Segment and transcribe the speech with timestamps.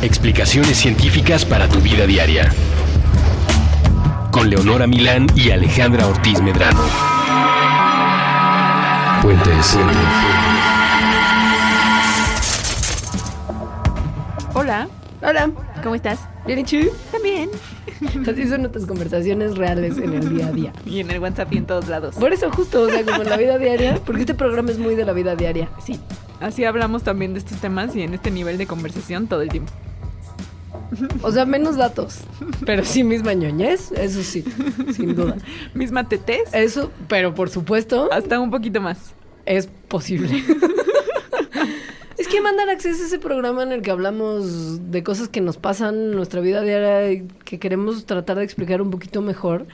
[0.00, 2.50] Explicaciones científicas para tu vida diaria.
[4.30, 6.80] Con Leonora Milán y Alejandra Ortiz Medrano.
[9.20, 9.76] Puentes.
[14.54, 14.88] Hola,
[15.20, 15.50] Hola,
[15.82, 16.33] ¿cómo estás?
[16.46, 16.76] ¿Bien y tú?
[17.12, 17.50] También.
[18.28, 20.72] Así son nuestras conversaciones reales en el día a día.
[20.84, 22.14] Y en el WhatsApp y en todos lados.
[22.16, 24.94] Por eso justo, o sea, como en la vida diaria, porque este programa es muy
[24.94, 25.68] de la vida diaria.
[25.84, 25.98] Sí,
[26.40, 29.72] así hablamos también de estos temas y en este nivel de conversación todo el tiempo.
[31.22, 32.20] O sea, menos datos,
[32.64, 34.44] pero sí misma ñoñez, eso sí,
[34.94, 35.36] sin duda.
[35.72, 39.12] Misma tetés, Eso, pero por supuesto, hasta un poquito más.
[39.46, 40.42] es posible.
[42.34, 46.10] Que Mandarax es ese programa en el que hablamos de cosas que nos pasan en
[46.16, 49.66] nuestra vida diaria y que queremos tratar de explicar un poquito mejor.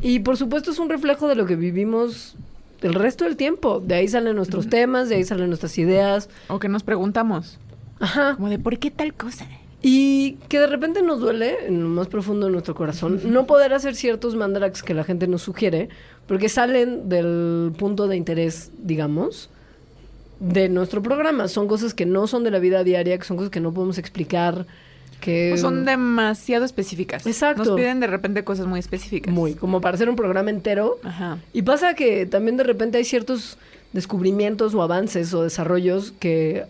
[0.00, 2.36] Y por supuesto es un reflejo de lo que vivimos
[2.82, 3.80] el resto del tiempo.
[3.80, 6.28] De ahí salen nuestros temas, de ahí salen nuestras ideas.
[6.46, 7.58] O que nos preguntamos,
[7.98, 8.36] Ajá.
[8.36, 9.48] como de ¿por qué tal cosa?
[9.82, 13.74] Y que de repente nos duele, en lo más profundo de nuestro corazón, no poder
[13.74, 15.88] hacer ciertos mandarax que la gente nos sugiere,
[16.28, 19.50] porque salen del punto de interés, digamos,
[20.40, 21.48] de nuestro programa.
[21.48, 23.98] Son cosas que no son de la vida diaria, que son cosas que no podemos
[23.98, 24.66] explicar,
[25.20, 25.52] que...
[25.54, 27.26] O son demasiado específicas.
[27.26, 27.64] Exacto.
[27.64, 29.32] Nos piden de repente cosas muy específicas.
[29.32, 30.98] Muy, como para hacer un programa entero.
[31.02, 31.38] Ajá.
[31.52, 33.58] Y pasa que también de repente hay ciertos
[33.92, 36.64] descubrimientos o avances o desarrollos que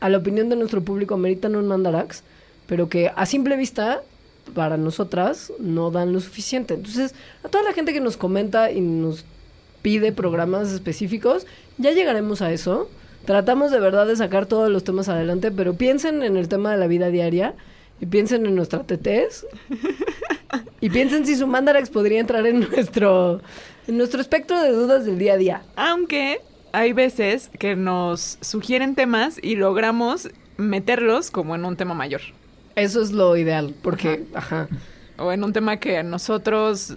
[0.00, 2.24] a la opinión de nuestro público meritan un mandarax,
[2.66, 4.02] pero que a simple vista
[4.52, 6.74] para nosotras no dan lo suficiente.
[6.74, 9.24] Entonces, a toda la gente que nos comenta y nos
[9.80, 11.46] pide programas específicos,
[11.78, 12.90] ya llegaremos a eso.
[13.26, 16.78] Tratamos de verdad de sacar todos los temas adelante, pero piensen en el tema de
[16.78, 17.54] la vida diaria
[18.00, 19.46] y piensen en nuestra TTs
[20.80, 23.40] y piensen si su mandarax podría entrar en nuestro
[23.86, 25.62] en nuestro espectro de dudas del día a día.
[25.76, 26.40] Aunque
[26.72, 32.20] hay veces que nos sugieren temas y logramos meterlos como en un tema mayor.
[32.76, 34.68] Eso es lo ideal, porque ajá,
[35.16, 36.96] O en un tema que a nosotros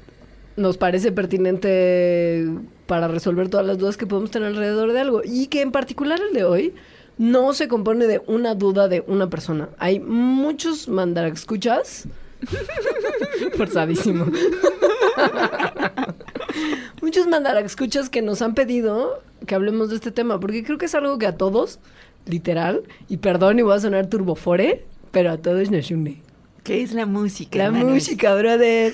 [0.56, 2.48] nos parece pertinente
[2.88, 5.22] para resolver todas las dudas que podemos tener alrededor de algo.
[5.24, 6.74] Y que en particular el de hoy
[7.18, 9.70] no se compone de una duda de una persona.
[9.78, 12.08] Hay muchos mandarax escuchas.
[13.58, 14.26] Forzadísimo.
[17.02, 20.86] muchos mandarax escuchas que nos han pedido que hablemos de este tema, porque creo que
[20.86, 21.80] es algo que a todos,
[22.26, 26.22] literal, y perdón y voy a sonar turbofore, pero a todos nos une.
[26.64, 27.58] ¿Qué es la música?
[27.58, 28.94] La música, brother.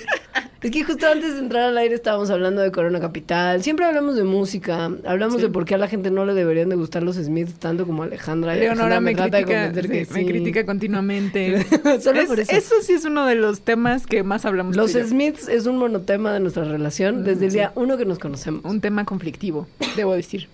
[0.64, 3.62] Es que justo antes de entrar al aire estábamos hablando de Corona Capital.
[3.62, 4.90] Siempre hablamos de música.
[5.04, 5.42] Hablamos Sí.
[5.42, 8.02] de por qué a la gente no le deberían de gustar los Smiths tanto como
[8.02, 8.54] Alejandra.
[8.56, 10.26] Leonora Alejandra me, de critica, que me sí.
[10.26, 11.66] critica continuamente.
[12.00, 12.50] Solo Es- por eso.
[12.52, 14.74] eso sí es uno de los temas que más hablamos.
[14.74, 14.92] Los.
[14.92, 18.64] Smiths es un monotema de nuestra relación desde el día uno que nos conocemos.
[18.64, 20.48] Un tema conflictivo, debo decir.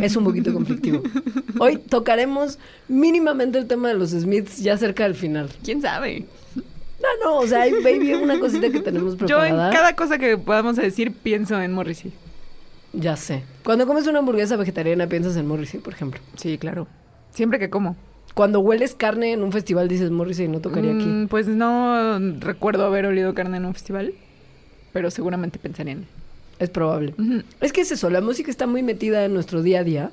[0.00, 1.02] Es un poquito conflictivo.
[1.60, 5.48] Hoy tocaremos mínimamente el tema de los Smiths ya cerca del final.
[5.64, 6.24] ¿Quién sabe?
[7.22, 9.70] No, no, o sea, hay baby una cosita que tenemos Yo en preparada.
[9.72, 12.12] cada cosa que podamos decir pienso en Morrissey.
[12.92, 13.42] Ya sé.
[13.64, 16.20] Cuando comes una hamburguesa vegetariana piensas en Morrissey, por ejemplo.
[16.36, 16.86] Sí, claro.
[17.32, 17.96] Siempre que como.
[18.34, 21.04] Cuando hueles carne en un festival dices Morrissey no tocaría aquí.
[21.04, 24.14] Mm, Pues no recuerdo haber olido carne en un festival,
[24.92, 26.04] pero seguramente pensaría en él.
[26.58, 27.14] Es probable.
[27.60, 30.10] Es que es eso, la música está muy metida en nuestro día a día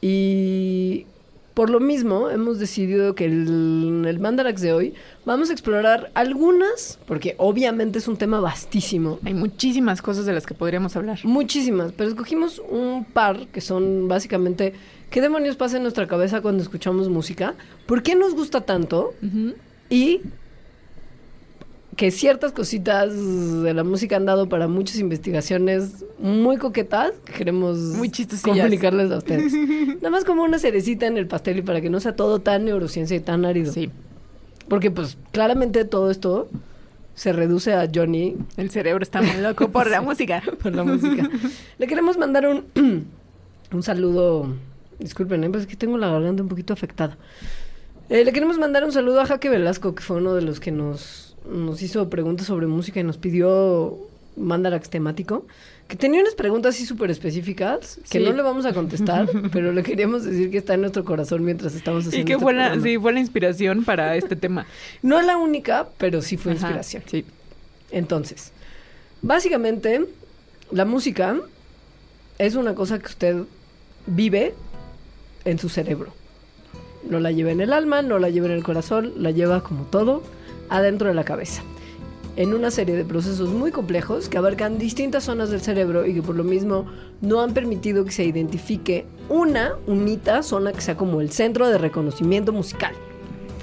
[0.00, 1.06] y
[1.54, 4.94] por lo mismo hemos decidido que el, en el Mandarax de hoy
[5.24, 10.46] vamos a explorar algunas, porque obviamente es un tema vastísimo, Hay muchísimas cosas de las
[10.46, 11.18] que podríamos hablar.
[11.24, 14.74] muchísimas, pero escogimos un par que son básicamente
[15.10, 17.54] qué demonios pasa en nuestra cabeza cuando escuchamos música,
[17.86, 19.14] por qué nos gusta tanto
[19.88, 20.20] y
[21.96, 27.78] que ciertas cositas de la música han dado para muchas investigaciones muy coquetas que queremos
[27.78, 28.10] Muy
[28.42, 29.52] comunicarles a ustedes.
[29.96, 32.64] Nada más como una cerecita en el pastel y para que no sea todo tan
[32.64, 33.72] neurociencia y tan árido.
[33.72, 33.90] Sí,
[34.68, 36.48] Porque pues claramente todo esto
[37.14, 40.42] se reduce a Johnny el cerebro está muy loco por la música.
[40.62, 41.28] por la música.
[41.78, 42.64] Le queremos mandar un,
[43.72, 44.54] un saludo.
[44.98, 45.50] Disculpen, ¿eh?
[45.50, 47.18] pues es que tengo la garganta un poquito afectada.
[48.10, 50.72] Eh, le queremos mandar un saludo a Jaque Velasco, que fue uno de los que
[50.72, 53.98] nos, nos hizo preguntas sobre música y nos pidió
[54.36, 55.46] mandarax temático.
[55.88, 58.24] Que tenía unas preguntas así súper específicas que Sí.
[58.24, 61.74] no le vamos a contestar, pero le queríamos decir que está en nuestro corazón mientras
[61.74, 62.82] estamos haciendo Y que este fue la, programa.
[62.84, 64.66] sí, fue la inspiración para este tema.
[65.02, 67.02] No es la única, pero sí fue Ajá, inspiración.
[67.06, 67.24] Sí.
[67.90, 68.52] Entonces,
[69.22, 70.06] básicamente,
[70.70, 71.40] la música
[72.38, 73.42] es una cosa que usted
[74.06, 74.54] vive
[75.44, 76.12] en su cerebro.
[77.08, 79.84] No la lleva en el alma, no la lleva en el corazón, la lleva como
[79.84, 80.22] todo
[80.70, 81.62] adentro de la cabeza.
[82.36, 86.22] En una serie de procesos muy complejos que abarcan distintas zonas del cerebro y que
[86.22, 86.86] por lo mismo
[87.20, 91.76] no han permitido que se identifique una unita zona que sea como el centro de
[91.76, 92.94] reconocimiento musical.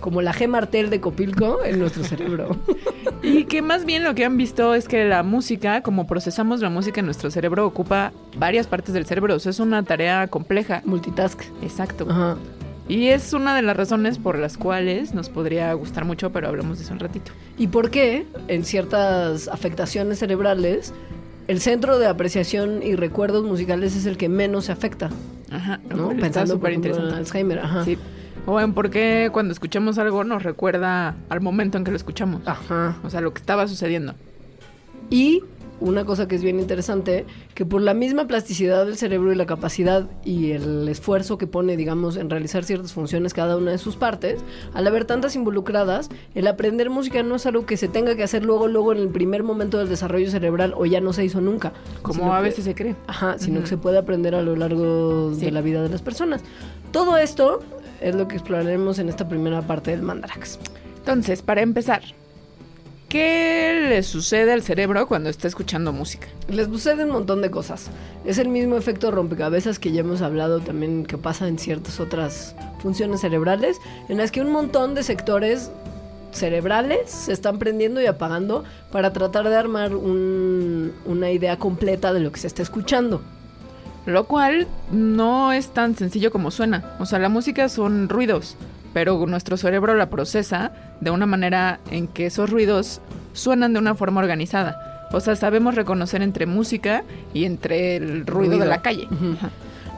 [0.01, 2.55] Como la G Martel de Copilco en nuestro cerebro.
[3.23, 6.69] Y que más bien lo que han visto es que la música, como procesamos la
[6.69, 9.35] música en nuestro cerebro, ocupa varias partes del cerebro.
[9.35, 10.83] O sea, es una tarea compleja.
[10.85, 11.41] Multitask.
[11.63, 12.05] Exacto.
[12.07, 12.37] Ajá.
[12.87, 16.77] Y es una de las razones por las cuales nos podría gustar mucho, pero hablamos
[16.77, 17.31] de eso un ratito.
[17.57, 20.93] ¿Y por qué en ciertas afectaciones cerebrales
[21.47, 25.09] el centro de apreciación y recuerdos musicales es el que menos se afecta?
[25.51, 25.79] Ajá.
[26.19, 27.15] Pensando súper ejemplo, en interesante.
[27.15, 27.59] Alzheimer.
[27.59, 27.83] Ajá.
[27.83, 27.97] Sí.
[28.45, 32.41] O en por qué cuando escuchamos algo nos recuerda al momento en que lo escuchamos.
[32.45, 32.97] Ajá.
[33.03, 34.15] O sea, lo que estaba sucediendo.
[35.09, 35.43] Y
[35.79, 39.45] una cosa que es bien interesante, que por la misma plasticidad del cerebro y la
[39.45, 43.95] capacidad y el esfuerzo que pone, digamos, en realizar ciertas funciones cada una de sus
[43.95, 44.39] partes,
[44.73, 48.43] al haber tantas involucradas, el aprender música no es algo que se tenga que hacer
[48.43, 51.73] luego, luego en el primer momento del desarrollo cerebral o ya no se hizo nunca.
[52.01, 52.95] Como a que- veces se cree.
[53.07, 53.63] Ajá, sino Ujú.
[53.63, 55.45] que se puede aprender a lo largo Sí.
[55.45, 56.41] de la vida de las personas.
[56.91, 57.59] Todo esto
[58.01, 60.59] es lo que exploraremos en esta primera parte del Mandarax.
[60.99, 62.01] Entonces, para empezar,
[63.09, 66.27] ¿qué le sucede al cerebro cuando está escuchando música?
[66.49, 67.89] Les sucede un montón de cosas.
[68.25, 72.55] Es el mismo efecto rompecabezas que ya hemos hablado también que pasa en ciertas otras
[72.79, 73.77] funciones cerebrales,
[74.09, 75.71] en las que un montón de sectores
[76.31, 82.19] cerebrales se están prendiendo y apagando para tratar de armar un- una idea completa de
[82.19, 83.21] lo que se está escuchando.
[84.05, 86.95] Lo cual no es tan sencillo como suena.
[86.99, 88.55] O sea, la música son ruidos,
[88.97, 90.71] pero nuestro cerebro la procesa
[91.01, 92.99] de una manera en que esos ruidos
[93.33, 95.05] suenan de una forma organizada.
[95.11, 98.57] O sea, sabemos reconocer entre música y entre el ruido, Ruido.
[98.57, 99.07] de la calle.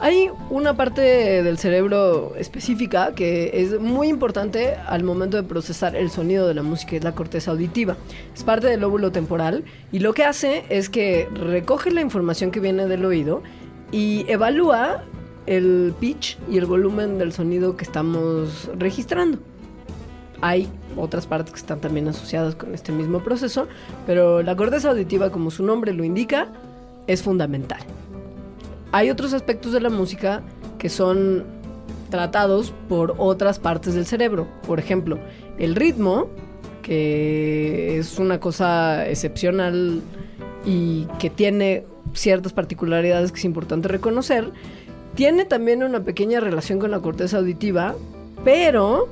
[0.02, 6.10] Hay una parte del cerebro específica que es muy importante al momento de procesar el
[6.10, 7.96] sonido de la música, es la corteza auditiva.
[8.36, 12.60] Es parte del lóbulo temporal y lo que hace es que recoge la información que
[12.60, 13.42] viene del oído
[13.92, 15.04] y evalúa
[15.50, 19.38] el pitch y el volumen del sonido que estamos registrando.
[20.40, 23.66] Hay otras partes que están también asociadas con este mismo proceso,
[24.06, 26.46] pero la corteza auditiva, como su nombre lo indica,
[27.08, 27.80] es fundamental.
[28.92, 30.42] Hay otros aspectos de la música
[30.78, 31.44] que son
[32.10, 34.46] tratados por otras partes del cerebro.
[34.68, 35.18] Por ejemplo,
[35.58, 36.28] el ritmo,
[36.82, 40.00] que es una cosa excepcional
[40.64, 44.52] y que tiene ciertas particularidades que es importante reconocer,
[45.14, 47.94] tiene también una pequeña relación con la corteza auditiva,
[48.44, 49.08] pero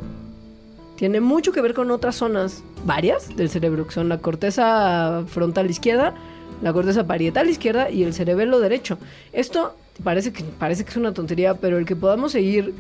[0.97, 5.71] tiene mucho que ver con otras zonas, varias del cerebro, que son la corteza frontal
[5.71, 6.15] izquierda,
[6.63, 8.99] la corteza parietal izquierda y el cerebelo derecho.
[9.33, 12.75] Esto parece que, parece que es una tontería, pero el que podamos seguir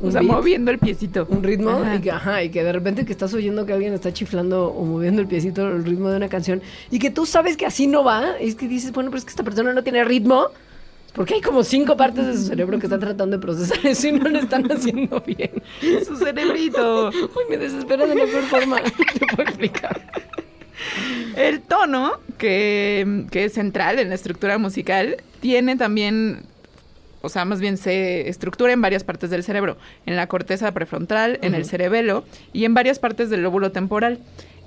[0.00, 1.26] O un sea, beat, moviendo el piecito.
[1.28, 1.96] un ritmo Ajá.
[1.96, 4.84] y que, ajá, y que de repente que estás oyendo que alguien está chiflando o
[4.84, 8.04] moviendo el piecito el ritmo de una canción y que tú sabes que así no
[8.04, 10.46] va, y es que dices, bueno, pero es que esta persona no tiene ritmo.
[11.12, 14.12] Porque hay como cinco partes de su cerebro que están tratando de procesar eso y
[14.12, 15.50] no lo están haciendo bien.
[16.06, 17.10] Su cerebrito.
[17.10, 18.76] Uy, me desespera de la peor forma.
[19.18, 20.00] Te puedo explicar.
[21.36, 26.44] El tono, que, que es central en la estructura musical, tiene también,
[27.20, 29.76] o sea, más bien se estructura en varias partes del cerebro,
[30.06, 34.18] en la corteza prefrontal, en el cerebelo y en varias partes del lóbulo temporal.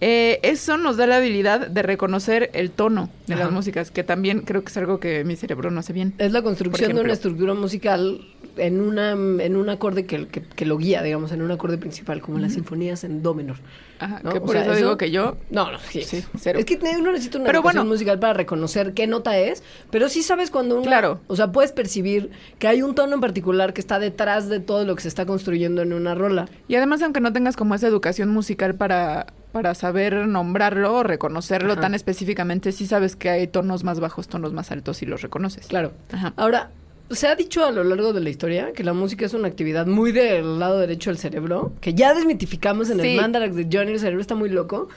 [0.01, 4.42] Eh, eso nos da la habilidad de reconocer el tono de las músicas, que también
[4.42, 6.13] creo que es algo que mi cerebro no hace bien.
[6.18, 8.21] Es la construcción de una estructura musical
[8.57, 12.21] en una en un acorde que, que- que lo guía, digamos, en un acorde principal,
[12.21, 13.57] como las sinfonías en do menor.
[13.99, 14.31] Ajá, ¿no?
[14.31, 16.02] que O por sea, eso, eso- digo que yo No, no, sí.
[16.02, 16.59] Sí, cero.
[16.59, 17.94] Es que uno necesita una Pero educación bueno.
[17.94, 20.83] musical para reconocer qué nota es, pero sí sabes cuando uno...
[20.85, 21.19] Claro.
[21.28, 24.85] O sea, puedes percibir que hay un tono en particular que está detrás de todo
[24.85, 26.47] lo que se está construyendo en una rola.
[26.68, 31.73] Y además, aunque no tengas como esa educación musical para, para saber nombrarlo o reconocerlo
[31.73, 31.81] Ajá.
[31.81, 35.68] tan específicamente, sí sabes que hay tonos más bajos, tonos más altos y los reconoces.
[35.68, 35.92] Claro.
[36.11, 36.33] Ajá.
[36.35, 36.69] Ahora,
[37.12, 39.85] se ha dicho a lo largo de la historia que la música es una actividad
[39.85, 43.09] muy del lado derecho del cerebro, que ya desmitificamos en Sí.
[43.16, 44.88] el Mandarax de Johnny, el cerebro está muy loco,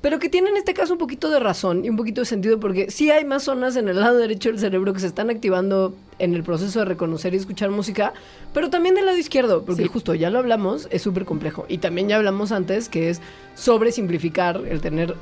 [0.00, 2.58] pero que tiene en este caso un poquito de razón y un poquito de sentido
[2.60, 5.94] porque sí hay más zonas en el lado derecho del cerebro que se están activando
[6.20, 8.12] en el proceso de reconocer y escuchar música,
[8.54, 9.88] pero también del lado izquierdo, porque Sí.
[9.88, 11.66] justo ya lo hablamos, es súper complejo.
[11.68, 13.20] Y también ya hablamos antes que es
[13.56, 15.14] sobresimplificar el tener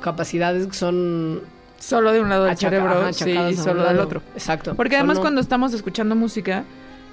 [0.00, 1.40] capacidades que son
[1.82, 4.22] Solo de un lado del achaca- cerebro, ajá, sí, y solo del otro.
[4.34, 4.74] Exacto.
[4.76, 6.62] Porque además Solo- cuando estamos escuchando música,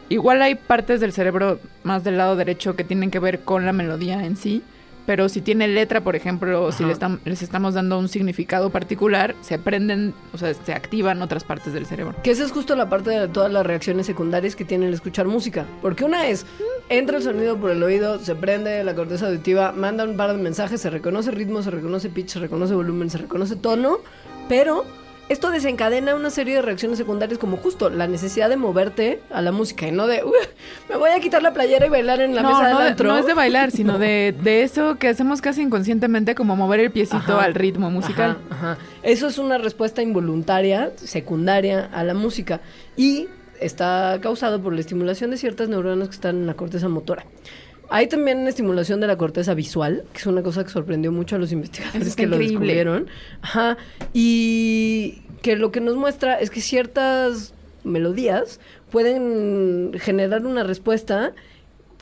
[0.10, 3.74] igual hay partes del cerebro más del lado derecho que tienen que ver con la
[3.74, 4.62] melodía en sí,
[5.08, 6.94] pero si tiene letra, por ejemplo, o si le
[7.26, 11.88] les estamos dando un significado particular, se prenden, o sea, se activan otras partes del
[11.88, 12.16] cerebro.
[12.22, 15.26] Que esa es justo la parte de todas las reacciones secundarias que tiene el escuchar
[15.26, 15.66] música.
[15.82, 16.46] Porque una es,
[16.90, 20.44] entra el sonido por el oído, se prende la corteza auditiva, manda un par de
[20.44, 23.98] mensajes, se reconoce ritmo, se reconoce pitch, se reconoce volumen, se reconoce tono,
[24.50, 24.84] pero
[25.30, 29.52] esto desencadena una serie de reacciones secundarias como justo la necesidad de moverte a la
[29.52, 30.32] música y no de, "Uy,
[30.90, 32.90] me voy a quitar la playera y bailar en la no, mesa no, del de-
[32.90, 33.10] antro".
[33.10, 36.90] no es de bailar, sino de, de eso que hacemos casi inconscientemente, como mover el
[36.92, 37.44] piecito Ajá.
[37.44, 38.40] al ritmo musical.
[38.50, 38.82] Ajá, ajá.
[39.04, 42.60] Eso es una respuesta involuntaria, secundaria a la música
[42.98, 43.28] y
[43.62, 47.26] está causado por la estimulación de ciertas neuronas que están en la corteza motora.
[47.92, 51.40] Hay también estimulación de la corteza visual, que es una cosa que sorprendió mucho a
[51.40, 53.08] los investigadores que lo descubrieron.
[53.42, 53.78] Ajá.
[54.14, 57.54] Y que lo que nos muestra es que ciertas
[57.84, 58.60] melodías
[58.92, 61.34] pueden generar una respuesta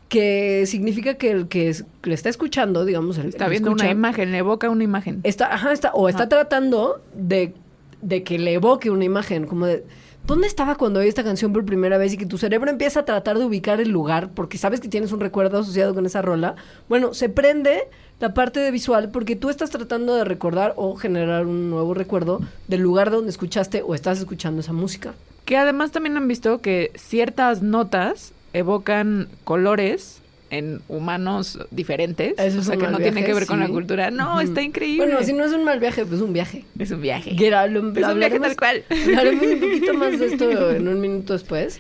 [0.09, 3.85] que significa que el que es- le está escuchando, digamos, el, Está el viendo escucha,
[3.85, 5.19] una imagen, le evoca una imagen.
[5.23, 6.29] Está, ajá, está, o está Ajá.
[6.29, 7.53] tratando de,
[8.01, 9.83] de que le evoque una imagen, como de,
[10.27, 12.13] ¿dónde estaba cuando oí esta canción por primera vez?
[12.13, 15.11] Y que tu cerebro empieza a tratar de ubicar el lugar, porque sabes que tienes
[15.13, 16.55] un recuerdo asociado con esa rola.
[16.89, 17.87] Bueno, se prende
[18.19, 22.41] la parte de visual porque tú estás tratando de recordar o generar un nuevo recuerdo
[22.67, 25.13] del lugar donde escuchaste o estás escuchando esa música.
[25.45, 32.33] Que además también han visto que ciertas notas evocan colores en humanos diferentes.
[32.37, 34.11] Eso o sea, que no tiene que ver con la cultura.
[34.11, 35.05] No, está increíble.
[35.05, 36.65] Bueno, si no es un mal viaje, pues un viaje.
[36.79, 37.35] Es un viaje.
[37.35, 38.83] Que era- lo- Es un viaje tal cual.
[38.89, 41.79] Hablaremos un poquito más de esto en un minuto después.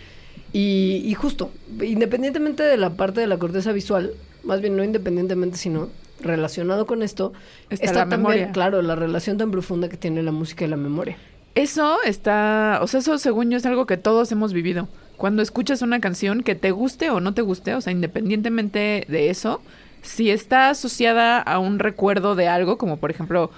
[0.53, 4.11] Y, y justo, independientemente de la parte de la corteza visual,
[4.43, 5.89] más bien no independientemente, sino
[6.21, 7.33] relacionado con esto,
[7.69, 8.51] Está la también, memoria.
[8.51, 11.17] claro, la relación tan profunda que tiene la música y la memoria.
[11.53, 14.87] Eso está, o sea, eso según yo es algo que todos hemos vivido.
[15.17, 19.29] Cuando escuchas una canción que te guste o no te guste, o sea, independientemente de
[19.29, 19.61] eso,
[20.03, 23.51] si está asociada a un recuerdo de algo, como por ejemplo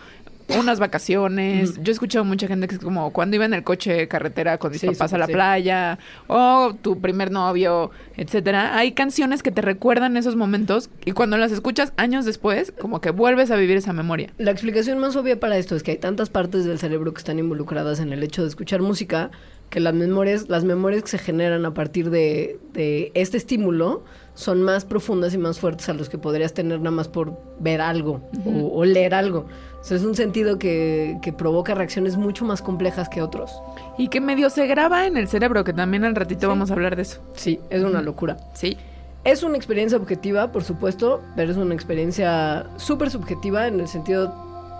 [0.57, 4.07] unas vacaciones, yo he escuchado mucha gente que es como cuando iba en el coche
[4.07, 5.33] carretera con mis Sí, papás sí, a la sí.
[5.33, 8.75] playa, o tu primer novio, etcétera.
[8.75, 13.11] Hay canciones que te recuerdan esos momentos y cuando las escuchas años después, como que
[13.11, 14.31] vuelves a vivir esa memoria.
[14.39, 17.37] La explicación más obvia para esto es que hay tantas partes del cerebro que están
[17.37, 19.29] involucradas en el hecho de escuchar música
[19.69, 24.61] que las memorias, las memorias que se generan a partir de, de este estímulo son
[24.63, 28.21] más profundas y más fuertes a los que podrías tener nada más por ver algo
[28.45, 29.45] o, o leer algo.
[29.79, 33.51] O sea, es un sentido que, que provoca reacciones mucho más complejas que otros.
[33.97, 36.95] Y que medio se graba en el cerebro, que también al ratito vamos a hablar
[36.95, 37.21] de eso.
[37.35, 38.37] Sí, es una locura.
[38.53, 38.77] Sí.
[39.23, 44.33] Es una experiencia objetiva, por supuesto, pero es una experiencia súper subjetiva en el sentido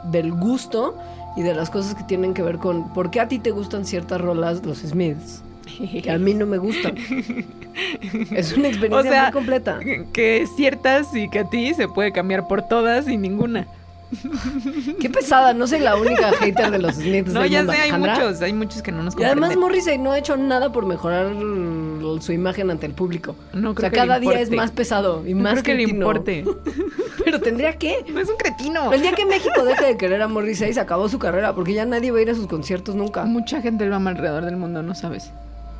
[0.06, 0.96] del gusto
[1.40, 3.86] y de las cosas que tienen que ver con por qué a ti te gustan
[3.86, 5.42] ciertas rolas, los Smiths,
[6.04, 6.96] que a mí no me gustan.
[8.36, 9.80] Es una experiencia O sea, muy completa.
[10.12, 13.68] Que ciertas y que a ti se puede cambiar por todas y ninguna.
[15.00, 17.32] Qué pesada, no soy la única hater de los Smiths.
[17.32, 18.16] No, ya mundo, sé, hay Alejandra.
[18.16, 19.60] muchos, hay muchos que no nos Y además comprenden.
[19.60, 21.32] Morrissey no ha hecho nada por mejorar
[22.22, 23.36] su imagen ante el público.
[23.54, 25.64] No o creo sea, que cada le día es más pesado y No más creo
[25.64, 26.46] que le importe.
[27.24, 28.06] Pero tendría que.
[28.12, 28.92] No es un cretino.
[28.92, 31.86] El día que México deje de querer a Morrissey se acabó su carrera porque ya
[31.86, 33.26] nadie va a ir a sus conciertos nunca.
[33.26, 35.32] Mucha gente lo ama alrededor del mundo, no sabes.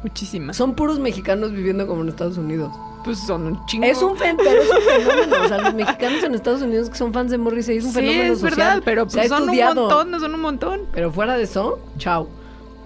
[0.04, 0.56] Muchísimas.
[0.56, 2.72] Son puros mexicanos viviendo como en Estados Unidos.
[3.04, 3.86] Pues son un chingo.
[3.86, 5.44] Es un, fen- pero es un fenómeno.
[5.44, 7.96] O sea, los mexicanos en Estados Unidos que son fans de Morrissey es un Sí,
[8.00, 8.56] fenómeno es social.
[8.58, 9.72] verdad, pero pues son estudiado.
[9.84, 10.82] un montón, no son un montón.
[10.94, 12.30] Pero fuera de eso, chao.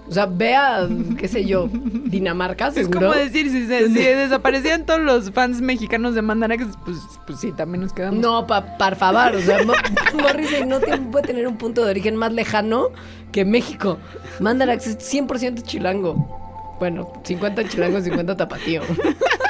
[0.06, 0.86] O sea, vea,
[1.18, 3.00] qué sé yo, Dinamarca, Es seguro.
[3.00, 7.52] como decir, si, se, si desaparecían todos los fans mexicanos de Mandarax, pues, pues sí,
[7.52, 8.20] también nos quedamos.
[8.20, 9.72] No, pa, por favor, o sea, Mo-
[10.20, 12.88] Morrissey no tiene- puede tener un punto de origen más lejano
[13.32, 13.96] que México.
[14.40, 16.43] Mandarax es 100% chilango.
[16.84, 18.82] Bueno, 50 chilango, 50 tapatío.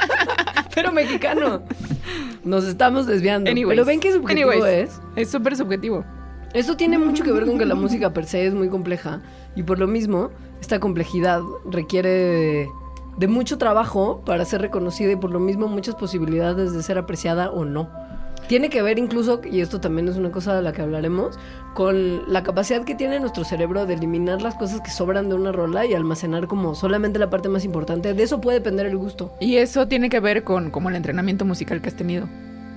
[0.73, 1.63] Pero mexicano.
[2.45, 3.51] Nos estamos desviando.
[3.51, 5.01] Anyways, Pero ven qué subjetivo anyways, es.
[5.17, 6.05] Es súper subjetivo.
[6.53, 9.21] Eso tiene mucho que ver con que la música per se es muy compleja
[9.53, 12.69] y por lo mismo esta complejidad requiere de,
[13.17, 17.51] de mucho trabajo para ser reconocida y por lo mismo muchas posibilidades de ser apreciada
[17.51, 17.89] o no.
[18.47, 21.37] Tiene que ver incluso, y esto también es una cosa de la que hablaremos,
[21.73, 25.51] con la capacidad que tiene nuestro cerebro de eliminar las cosas que sobran de una
[25.51, 28.13] rola y almacenar como solamente la parte más importante.
[28.13, 29.33] De eso puede depender el gusto.
[29.39, 32.27] Y eso tiene que ver con como el entrenamiento musical que has tenido.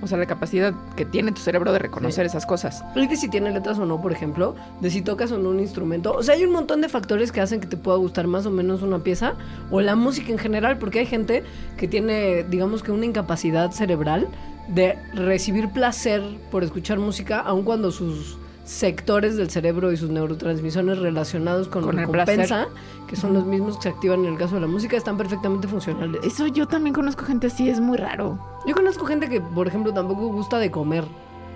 [0.01, 2.83] O sea, la capacidad que tiene tu cerebro de reconocer esas cosas.
[2.95, 5.59] Y de si tiene letras o no, por ejemplo, de si tocas o no un
[5.59, 6.13] instrumento.
[6.13, 8.51] O sea, hay un montón de factores que hacen que te pueda gustar más o
[8.51, 9.33] menos una pieza
[9.71, 11.43] o la música en general, porque hay gente
[11.77, 14.29] que tiene, digamos que una incapacidad cerebral
[14.69, 16.21] de recibir placer
[16.51, 18.37] por escuchar música, aun cuando sus
[18.69, 22.67] sectores del cerebro y sus neurotransmisores relacionados con, Con recompensa,
[23.07, 25.67] que son los mismos que se activan en el caso de la música, están perfectamente
[25.67, 26.21] funcionales.
[26.23, 28.37] Eso yo también conozco gente así, es muy raro.
[28.67, 31.05] Yo conozco gente que, por ejemplo, tampoco gusta de comer.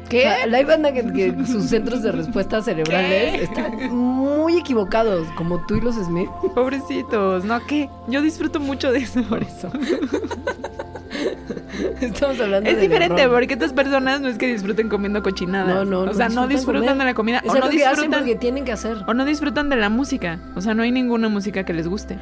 [0.10, 0.20] ¿Qué?
[0.20, 3.43] O sea, hay banda que, que sus centros de respuesta cerebrales ¿Qué?
[3.43, 6.29] están muy equivocados, como tú y los Smith.
[6.55, 7.63] Pobrecitos, ¿no?
[7.67, 7.89] ¿Qué?
[8.08, 9.72] Yo disfruto mucho de eso por eso.
[12.01, 15.86] Estamos hablando Es diferente, porque estas personas no es que disfruten comiendo cochinadas.
[15.86, 17.39] No, no, O sea, no disfrutan de la comida.
[17.43, 18.12] Es O no que disfrutan.
[18.12, 18.98] porque tienen que hacer.
[19.07, 20.39] O no disfrutan de la música.
[20.55, 22.17] O sea, no hay ninguna música que les guste.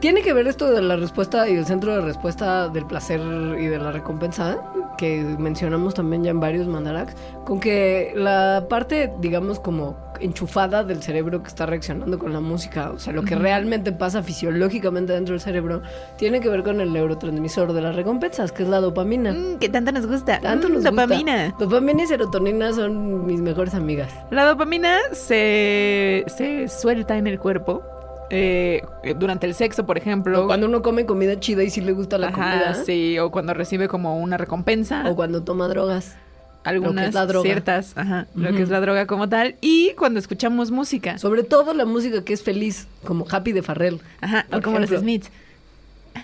[0.00, 3.20] Tiene que ver esto de la respuesta y el centro de respuesta del placer
[3.58, 4.58] y de la recompensa,
[4.98, 7.14] que mencionamos también ya en varios mandaraks,
[7.46, 12.90] con que la parte, digamos, como enchufada del cerebro que está reaccionando con la música,
[12.90, 15.82] o sea, lo que realmente pasa fisiológicamente dentro del cerebro,
[16.16, 19.32] tiene que ver con el neurotransmisor de las recompensas, que es la dopamina.
[19.32, 20.40] Mm, que tanto nos gusta.
[20.40, 21.44] Tanto Mm, nos dopamina.
[21.50, 21.64] gusta.
[21.64, 24.12] Dopamina y serotonina son mis mejores amigas.
[24.30, 27.82] La dopamina se, se suelta en el cuerpo
[28.30, 28.82] eh,
[29.18, 30.44] durante el sexo, por ejemplo.
[30.44, 32.74] O cuando uno come comida chida y sí le gusta la Ajá, comida.
[32.84, 35.04] sí, o cuando recibe como una recompensa.
[35.08, 36.16] O cuando toma drogas.
[36.64, 37.44] Algunas la droga.
[37.44, 39.56] ciertas, ajá, lo que es la droga como tal.
[39.60, 41.18] Y cuando escuchamos música.
[41.18, 44.00] Sobre todo la música que es feliz, como Happy de Farrell.
[44.20, 44.90] Ajá, o como los.
[44.90, 45.30] Smiths.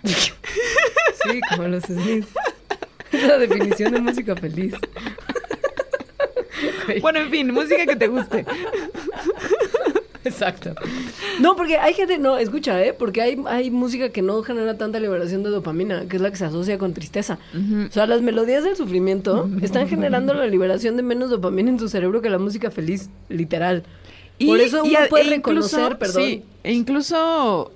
[0.04, 2.26] Sí, como los Smith.
[3.12, 4.74] Es la definición de música feliz.
[7.00, 8.44] Bueno, en fin, música que te guste.
[10.24, 10.74] Exacto.
[11.40, 12.92] No, porque hay gente, no, escucha, ¿eh?
[12.92, 16.36] Porque hay, hay música que no genera tanta liberación de dopamina, que es la que
[16.36, 17.38] se asocia con tristeza.
[17.88, 21.88] O sea, las melodías del sufrimiento están generando la liberación de menos dopamina en tu
[21.88, 23.84] cerebro que la música feliz, literal.
[24.44, 26.22] Por eso uno puede e incluso- reconocer, perdón.
[26.22, 27.72] Sí, e incluso,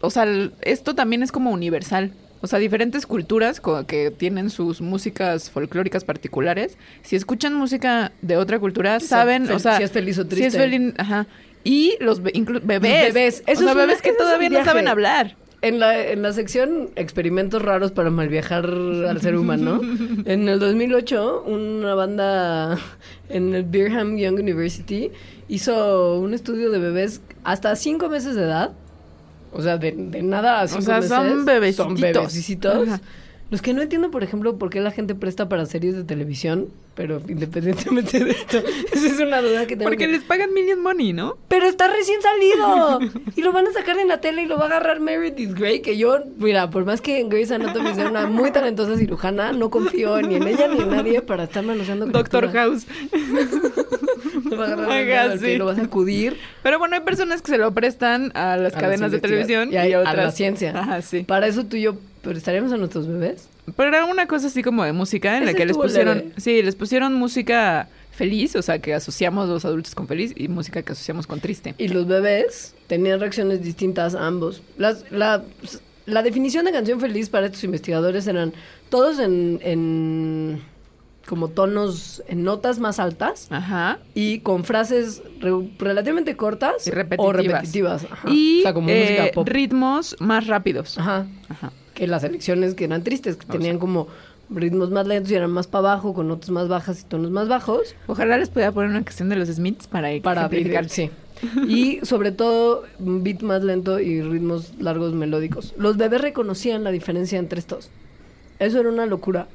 [0.00, 0.26] o sea,
[0.62, 2.12] esto también es como universal.
[2.40, 8.60] O sea, diferentes culturas que tienen sus músicas folclóricas particulares, si escuchan música de otra
[8.60, 10.46] cultura, saben, o sea, si es feliz o Si triste.
[10.46, 11.26] es feliz, ajá.
[11.64, 13.12] Y los be- bebés.
[13.14, 13.34] bebés.
[13.40, 15.36] Eso o sea, es una- bebés que todavía no saben hablar.
[15.60, 19.80] En la, en la sección experimentos raros para malviajar al ser humano,
[20.24, 22.78] en el 2008 una banda
[23.28, 25.10] en el Birmingham Young University
[25.48, 28.70] hizo un estudio de bebés hasta cinco meses de edad.
[29.52, 31.08] O sea, de, de nada a cinco sea, meses.
[31.10, 31.86] son bebecitos.
[31.86, 32.88] Son bebecitos.
[33.50, 36.66] Los que no entiendo, por ejemplo, por qué la gente presta para series de televisión,
[36.94, 38.58] pero independientemente de esto,
[38.92, 39.88] esa es una duda que tengo.
[39.88, 41.38] Porque que- les pagan million money, ¿no?
[41.48, 42.98] pero está recién salido.
[43.36, 45.80] y lo van a sacar en la tele y lo va a agarrar Meredith Grey,
[45.80, 49.70] que yo, mira, por más que en Grey's Anatomy sea una muy talentosa cirujana, no
[49.70, 52.52] confío ni en ella ni en nadie para estar manoseando Doctor.
[52.52, 52.86] House.
[54.44, 55.56] Lo va a agarrar sí.
[55.56, 58.78] lo vas a acudir Pero bueno, hay personas que se lo prestan a las A
[58.80, 60.16] cadenas de televisión y a- a otras.
[60.16, 60.72] la ciencia.
[60.78, 61.24] Ajá, sí.
[61.24, 61.96] Para eso tú y yo
[62.28, 63.48] prestaríamos a nuestros bebés.
[63.74, 66.32] Pero era una cosa así como de música en la que les pusieron, leve.
[66.36, 70.82] sí, les pusieron música feliz, o sea, que asociamos los adultos con feliz y música
[70.82, 71.74] que asociamos con triste.
[71.78, 74.62] Y los bebés tenían reacciones distintas a ambos.
[74.76, 75.42] Las, la,
[76.06, 78.52] la definición de canción feliz para estos investigadores eran
[78.90, 80.62] todos en, en
[81.28, 83.98] como tonos, en notas más altas Ajá.
[84.14, 87.36] y con frases re- relativamente cortas Y o repetitivas.
[87.46, 88.04] repetitivas.
[88.10, 88.28] Ajá.
[88.30, 89.46] Y o sea, como eh, música pop.
[89.48, 90.96] ritmos más rápidos.
[90.98, 91.26] Ajá.
[91.50, 91.70] Ajá.
[91.98, 93.80] Que las elecciones que eran tristes, que O tenían sea.
[93.80, 94.06] como
[94.50, 97.48] ritmos más lentos y eran más para abajo, con notas más bajas y tonos más
[97.48, 97.94] bajos.
[98.06, 101.10] Ojalá les pudiera poner una canción de los Smiths para para vivir, sí.
[101.68, 105.74] Y sobre todo un beat más lento y ritmos largos melódicos.
[105.76, 107.90] Los bebés reconocían la diferencia entre estos.
[108.58, 109.48] Eso era una locura.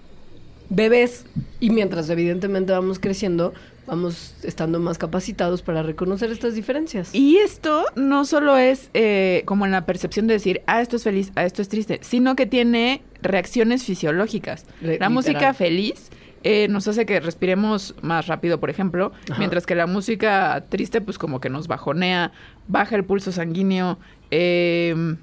[0.69, 1.25] Bebés.
[1.59, 3.53] Y mientras evidentemente vamos creciendo,
[3.85, 7.13] vamos estando más capacitados para reconocer estas diferencias.
[7.13, 11.03] Y esto no solo es eh, como en la percepción de decir, ah, esto es
[11.03, 14.65] feliz, ah, esto es triste, sino que tiene reacciones fisiológicas.
[14.81, 15.11] La literal.
[15.11, 16.09] música feliz
[16.43, 19.39] eh, nos hace que respiremos más rápido, por ejemplo, Ajá.
[19.39, 22.31] mientras que la música triste, pues como que nos bajonea,
[22.67, 23.97] baja el pulso sanguíneo.
[24.31, 25.15] eh,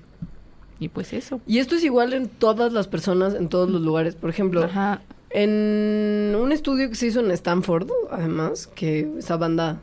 [0.82, 1.42] y pues eso.
[1.46, 4.14] Y esto es igual en todas las personas, en todos los lugares.
[4.16, 5.02] Por ejemplo, Ajá.
[5.30, 9.78] En un estudio que se hizo en Stanford, además, que esa banda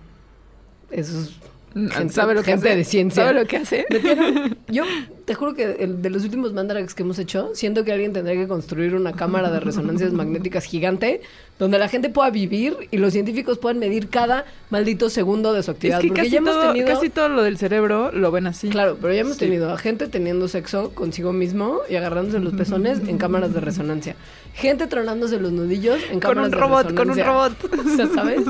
[0.91, 1.31] es
[1.73, 2.77] gente- ¿Sabe lo que gente hace?
[2.77, 3.23] de ciencia.
[3.23, 3.85] ¿Sabe lo que hace?
[3.89, 4.83] Metieron- yo
[5.27, 8.37] te juro que el de los últimos mandarax que hemos hecho, siento que alguien tendría
[8.39, 11.19] que construir una cámara de resonancias magnéticas gigante
[11.59, 15.71] donde la gente pueda vivir y los científicos puedan medir cada maldito segundo de su
[15.71, 15.99] Es actividad.
[15.99, 16.87] que Porque casi ya hemos todo, tenido.
[16.87, 18.69] casi todo lo del cerebro lo ven así.
[18.69, 19.39] Claro, pero ya hemos Sí.
[19.39, 24.15] tenido a gente teniendo sexo consigo mismo y agarrándose los pezones en cámaras de resonancia.
[24.53, 27.25] Gente tronándose los nudillos en Con cámaras un de robot, con un resonancia.
[27.25, 27.85] robot.
[27.93, 28.41] O sea, ¿sabes?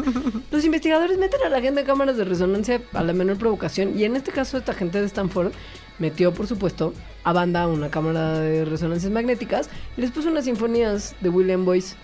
[0.51, 3.97] Los investigadores meten a la gente en cámaras de resonancia a la menor provocación.
[3.97, 5.51] Y en este caso, esta gente de Stanford
[5.99, 11.15] metió, por supuesto, a banda una cámara de resonancias magnéticas y les puso unas sinfonías
[11.21, 11.95] de William Boyce.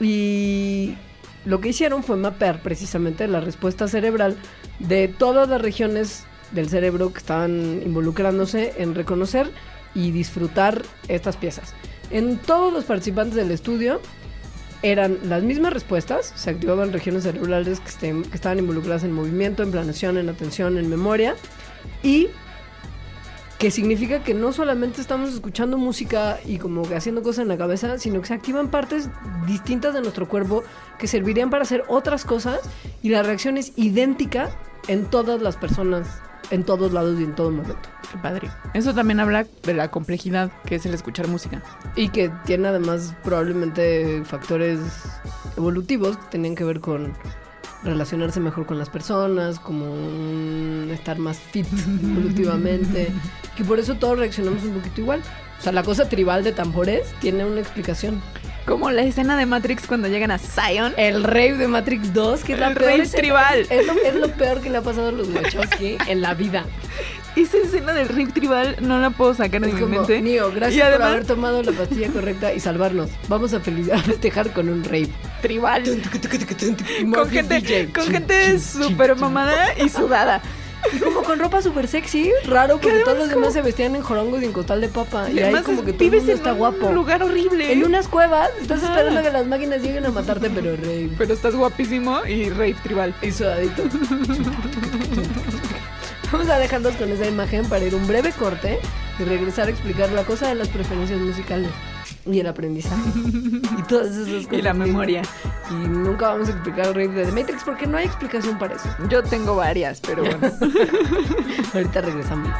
[0.00, 0.94] Y
[1.44, 4.36] lo que hicieron fue mapear precisamente la respuesta cerebral
[4.78, 9.50] de todas las regiones del cerebro que estaban involucrándose en reconocer
[9.94, 11.74] y disfrutar estas piezas.
[12.10, 14.00] En todos los participantes del estudio
[14.82, 19.62] eran las mismas respuestas, se activaban regiones cerebrales que, estén- que estaban involucradas en movimiento,
[19.62, 21.34] en planeación, en atención, en memoria
[22.02, 22.28] y
[23.58, 27.56] que significa que no solamente estamos escuchando música y como que haciendo cosas en la
[27.56, 29.08] cabeza, sino que se activan partes
[29.46, 30.62] distintas de nuestro cuerpo
[30.98, 32.60] que servirían para hacer otras cosas
[33.02, 34.50] y la reacción es idéntica
[34.88, 37.88] en todas las personas, en todos lados y en todo momento.
[38.12, 38.50] Qué padre.
[38.74, 41.62] Eso también habla de la complejidad que es el escuchar música.
[41.96, 44.80] Y que tiene además probablemente factores
[45.56, 47.14] evolutivos que tenían que ver con
[47.86, 49.94] relacionarse mejor con las personas, como
[50.92, 51.66] estar más fit
[52.02, 53.08] evolutivamente,
[53.56, 55.22] que por eso todos reaccionamos un poquito igual.
[55.58, 58.20] O sea, la cosa tribal de tambores tiene una explicación.
[58.66, 60.92] Como la escena de Matrix cuando llegan a Zion.
[60.96, 63.60] El rave de Matrix 2, que es la El peor rave tribal.
[63.70, 66.64] Es lo, es lo peor que le ha pasado a los Wachowski en la vida.
[67.36, 70.20] Esa escena del rave tribal no la puedo sacar de Es mi como, mente.
[70.20, 73.08] Neo, Y gracias por además- haber tomado la pastilla correcta y salvarnos.
[73.28, 73.56] Vamos a,
[73.94, 75.10] a festejar con un rave.
[75.40, 75.82] Tribal.
[77.14, 80.40] Con gente, con gente súper mamada y sudada.
[80.94, 84.02] Y como con ropa súper sexy, raro, porque todos los demás como- se vestían en
[84.02, 85.28] jorongos y en costal de papa.
[85.28, 86.92] Y, ahí además como que todo el mundo en está un guapo.
[86.92, 87.72] lugar horrible.
[87.72, 88.92] En unas cuevas, estás Ajá.
[88.94, 91.10] esperando que las máquinas lleguen a matarte, pero rave.
[91.18, 93.14] Pero estás guapísimo y rave tribal.
[93.20, 93.82] Y sudadito.
[96.30, 98.78] Vamos a dejarlos con esa imagen para ir un breve corte
[99.18, 101.70] y regresar a explicar la cosa de las preferencias musicales
[102.26, 103.10] y el aprendizaje
[103.78, 104.52] y todas esas cosas.
[104.58, 105.22] Y la memoria.
[105.70, 108.74] Y nunca vamos a explicar el rave de The Matrix porque no hay explicación para
[108.74, 108.88] eso.
[109.08, 110.38] Yo tengo varias, pero bueno.
[111.74, 112.50] Ahorita regresamos.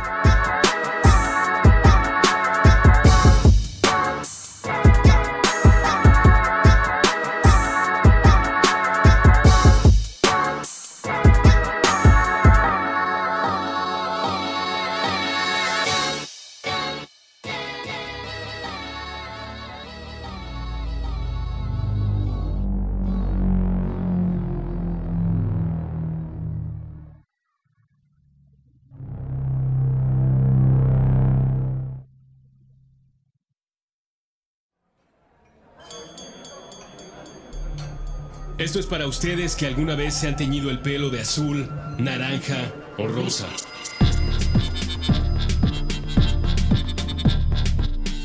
[38.66, 42.74] Esto es para ustedes que alguna vez se han teñido el pelo de azul, naranja
[42.98, 43.46] o rosa.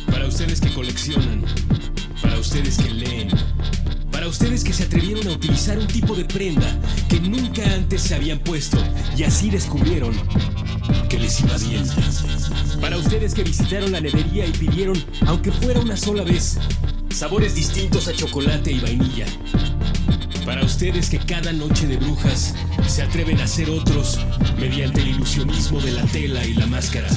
[0.08, 1.46] Para ustedes que coleccionan.
[2.24, 3.30] Para ustedes que leen.
[4.12, 6.76] Para ustedes que se atrevieron a utilizar un tipo de prenda
[7.08, 8.80] que nunca antes se habían puesto
[9.16, 10.12] y así descubrieron
[11.08, 11.84] que les iba bien.
[12.82, 16.58] Para ustedes que visitaron la nevería y pidieron, aunque fuera una sola vez,
[17.12, 19.28] sabores distintos a chocolate y vainilla.
[20.46, 22.56] Para ustedes que cada noche de brujas
[22.88, 24.20] se atreven a ser otros
[24.60, 27.08] mediante el ilusionismo de la tela y la máscara.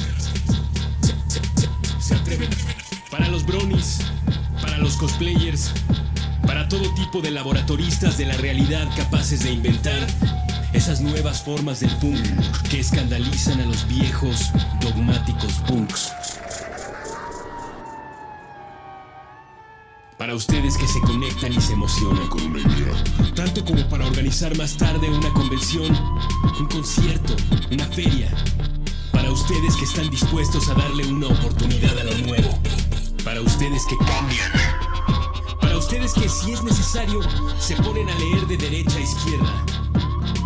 [1.99, 2.49] Se, atreven.
[3.09, 3.99] Para los bronies,
[4.61, 5.71] para los cosplayers,
[6.45, 10.07] para todo tipo de laboratoristas de la realidad capaces de inventar
[10.73, 12.19] esas nuevas formas del punk
[12.69, 16.11] que escandalizan a los viejos dogmáticos punks.
[20.25, 23.03] Para ustedes que se conectan y se emocionan con una idea.
[23.35, 25.95] Tanto como para organizar más tarde una convención,
[26.59, 27.35] un concierto,
[27.71, 28.33] una feria.
[29.11, 32.59] Para ustedes que están dispuestos a darle una oportunidad a lo nuevo.
[33.23, 34.51] Para ustedes que cambian.
[35.61, 37.19] Para ustedes que si es necesario
[37.59, 39.65] se ponen a leer de derecha a izquierda.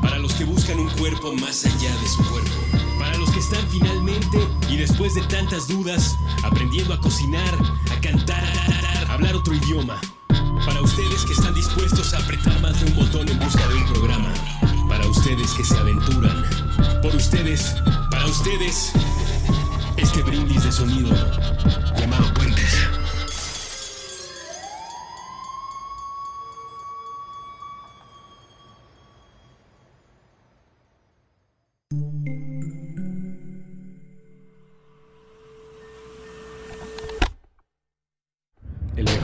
[0.01, 2.51] Para los que buscan un cuerpo más allá de su cuerpo.
[2.99, 7.57] Para los que están finalmente y después de tantas dudas aprendiendo a cocinar,
[7.95, 9.99] a cantar, a hablar otro idioma.
[10.65, 13.85] Para ustedes que están dispuestos a apretar más de un botón en busca de un
[13.87, 14.33] programa.
[14.87, 16.45] Para ustedes que se aventuran.
[17.01, 17.75] Por ustedes,
[18.09, 18.93] para ustedes,
[19.97, 21.09] este brindis de sonido
[21.97, 22.89] llamado Puentes.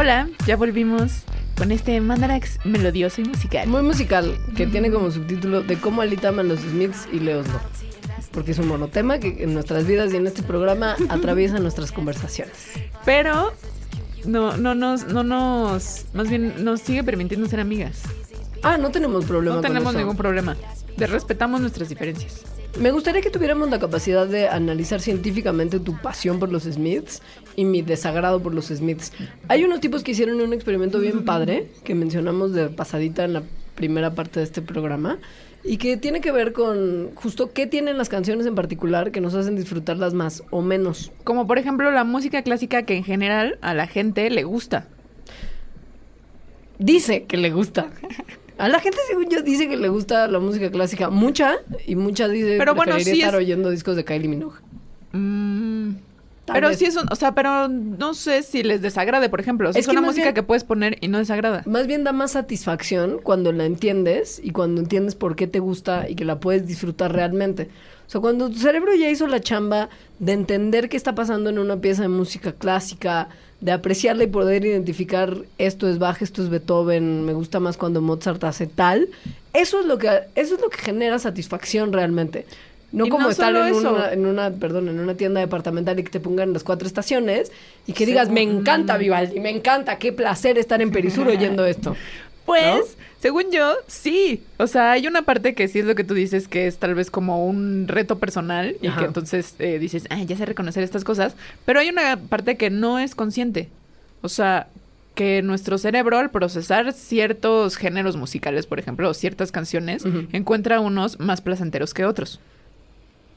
[0.00, 1.24] Hola, ya volvimos
[1.58, 3.68] con este Mandarax melodioso y musical.
[3.68, 7.60] Muy musical, que tiene como subtítulo de cómo Alita los Smiths y Leos no.
[8.32, 12.70] Porque es un monotema que en nuestras vidas y en este programa atraviesa nuestras conversaciones.
[13.04, 13.52] Pero
[14.24, 18.00] no, no nos, no nos, más bien nos sigue permitiendo ser amigas.
[18.62, 19.98] Ah, no tenemos problema No con tenemos eso.
[19.98, 20.56] ningún problema.
[20.96, 22.46] De respetamos nuestras diferencias.
[22.78, 27.20] Me gustaría que tuviéramos la capacidad de analizar científicamente tu pasión por los Smiths
[27.60, 29.12] y mi desagrado por los Smiths.
[29.48, 33.42] Hay unos tipos que hicieron un experimento bien padre que mencionamos de pasadita en la
[33.74, 35.18] primera parte de este programa
[35.62, 39.34] y que tiene que ver con justo qué tienen las canciones en particular que nos
[39.34, 41.12] hacen disfrutarlas más o menos.
[41.22, 44.86] Como por ejemplo la música clásica que en general a la gente le gusta.
[46.78, 47.90] Dice que le gusta.
[48.56, 51.10] A la gente, según yo, dice que le gusta la música clásica.
[51.10, 54.58] Mucha, y mucha dice Pero bueno, sí estar es- oyendo discos de Kylie Minogue.
[55.12, 55.90] Mm,
[56.50, 56.78] Tal pero vez.
[56.78, 59.68] sí es un, o sea, pero no sé si les desagrade, por ejemplo.
[59.70, 61.62] O sea, Es una música bien- que puedes poner y no desagrada.
[61.66, 66.08] Más bien da más satisfacción cuando la entiendes y cuando entiendes por qué te gusta
[66.08, 67.68] y que la puedes disfrutar realmente.
[68.06, 71.58] O sea, cuando tu cerebro ya hizo la chamba de entender qué está pasando en
[71.58, 73.28] una pieza de música clásica,
[73.60, 78.00] de apreciarla y poder identificar esto es Bach, esto es Beethoven, me gusta más cuando
[78.00, 79.08] Mozart hace tal,
[79.52, 82.46] eso es lo que eso es lo que genera satisfacción realmente.
[82.92, 83.92] No Y como no estar solo en eso.
[83.92, 87.52] una, en una, perdón, en una tienda departamental y que te pongan las cuatro estaciones
[87.86, 91.96] y que digas, me encanta Vivaldi, me encanta, qué placer estar en Perisur oyendo esto.
[92.46, 94.42] Pues, según yo, sí.
[94.56, 96.96] O sea, hay una parte que sí es lo que tú dices, que es tal
[96.96, 99.00] vez como un reto personal y Ajá.
[99.00, 101.36] que entonces eh, dices, ah, ya sé reconocer estas cosas.
[101.64, 103.68] Pero hay una parte que no es consciente.
[104.22, 104.66] O sea,
[105.14, 111.20] que nuestro cerebro al procesar ciertos géneros musicales, por ejemplo, o ciertas canciones, encuentra unos
[111.20, 112.40] más placenteros que otros.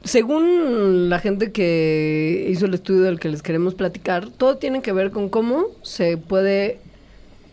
[0.03, 4.91] Según la gente que hizo el estudio del que les queremos platicar, todo tiene que
[4.91, 6.79] ver con cómo se puede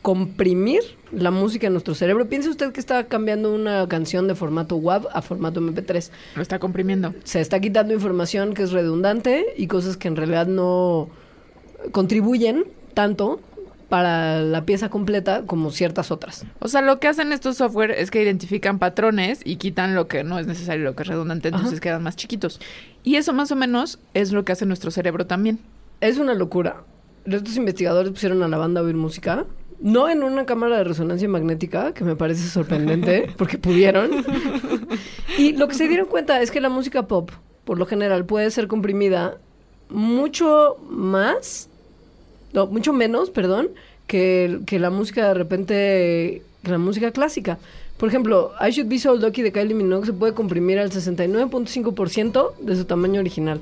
[0.02, 0.80] comprimir
[1.12, 2.28] la música en nuestro cerebro.
[2.28, 6.10] Piense usted que está cambiando una canción de formato WAV a formato MP3.
[6.34, 7.14] Lo está comprimiendo.
[7.24, 11.08] Se está quitando información que es redundante y cosas que en realidad no
[11.92, 13.40] contribuyen tanto
[13.90, 16.46] para la pieza completa como ciertas otras.
[16.60, 20.24] O sea, lo que hacen estos software es que identifican patrones y quitan lo que
[20.24, 21.80] no es necesario, lo que es redundante, entonces Ajá.
[21.80, 22.60] quedan más chiquitos.
[23.02, 25.58] Y eso más o menos es lo que hace nuestro cerebro también.
[26.00, 26.84] Es una locura.
[27.26, 29.44] Estos investigadores pusieron a la banda a oír música.
[29.80, 34.10] No en una cámara de resonancia magnética, que me parece sorprendente, porque pudieron.
[35.36, 37.30] Y lo que se dieron cuenta es que la música pop,
[37.64, 39.38] por lo general, puede ser comprimida
[39.88, 41.69] mucho más,
[42.52, 43.70] no, mucho menos, perdón,
[44.06, 47.58] que, que la música de repente, que la música clásica.
[47.96, 52.56] Por ejemplo, I Should Be So Lucky de Kylie Minogue se puede comprimir al 69.5%
[52.58, 53.60] de su tamaño original.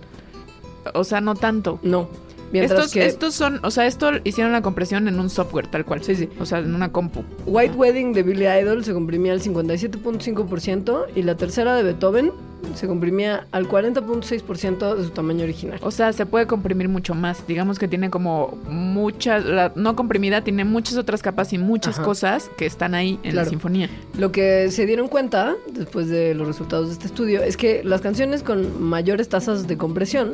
[0.95, 1.81] O sea, no tanto.
[1.83, 2.09] No.
[2.53, 5.85] Mientras Estos, que estos son, o sea, esto hicieron la compresión en un software tal
[5.85, 6.03] cual.
[6.03, 6.29] Sí, sí.
[6.41, 7.23] O sea, en una compu.
[7.47, 12.33] White Wedding de Billy Idol se comprimía al 57.5% y la tercera de Beethoven
[12.75, 15.79] se comprimía al 40.6% de su tamaño original.
[15.83, 17.47] O sea, se puede comprimir mucho más.
[17.47, 22.05] Digamos que tiene como muchas, la no comprimida tiene muchas otras capas y muchas Ajá.
[22.05, 23.37] cosas que están ahí en Claro.
[23.37, 23.89] la sinfonía.
[24.19, 28.01] Lo que se dieron cuenta después de los resultados de este estudio es que las
[28.01, 30.33] canciones con mayores tasas de compresión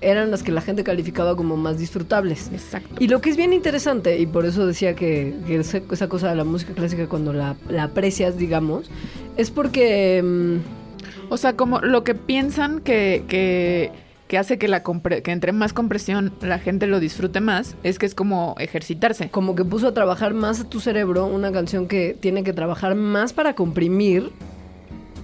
[0.00, 2.50] eran las que la gente calificaba como más disfrutables.
[2.52, 2.96] Exacto.
[2.98, 6.36] Y lo que es bien interesante, y por eso decía que, que esa, cosa de
[6.36, 8.90] la música clásica cuando la, la aprecias, digamos,
[9.36, 10.22] es porque...
[10.22, 13.92] mm, O sea, como lo que piensan que, que,
[14.26, 17.98] que hace que, la compre- que entre más compresión la gente lo disfrute más, es
[17.98, 19.28] que es como ejercitarse.
[19.30, 22.94] como que puso a trabajar más a tu cerebro una canción que tiene que trabajar
[22.96, 24.30] más para comprimir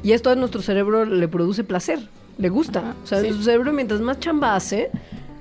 [0.04, 1.98] y esto a nuestro cerebro le produce placer,
[2.38, 2.94] le gusta.
[3.02, 3.24] O sea, sí.
[3.26, 4.90] nuestro cerebro mientras más chamba hace,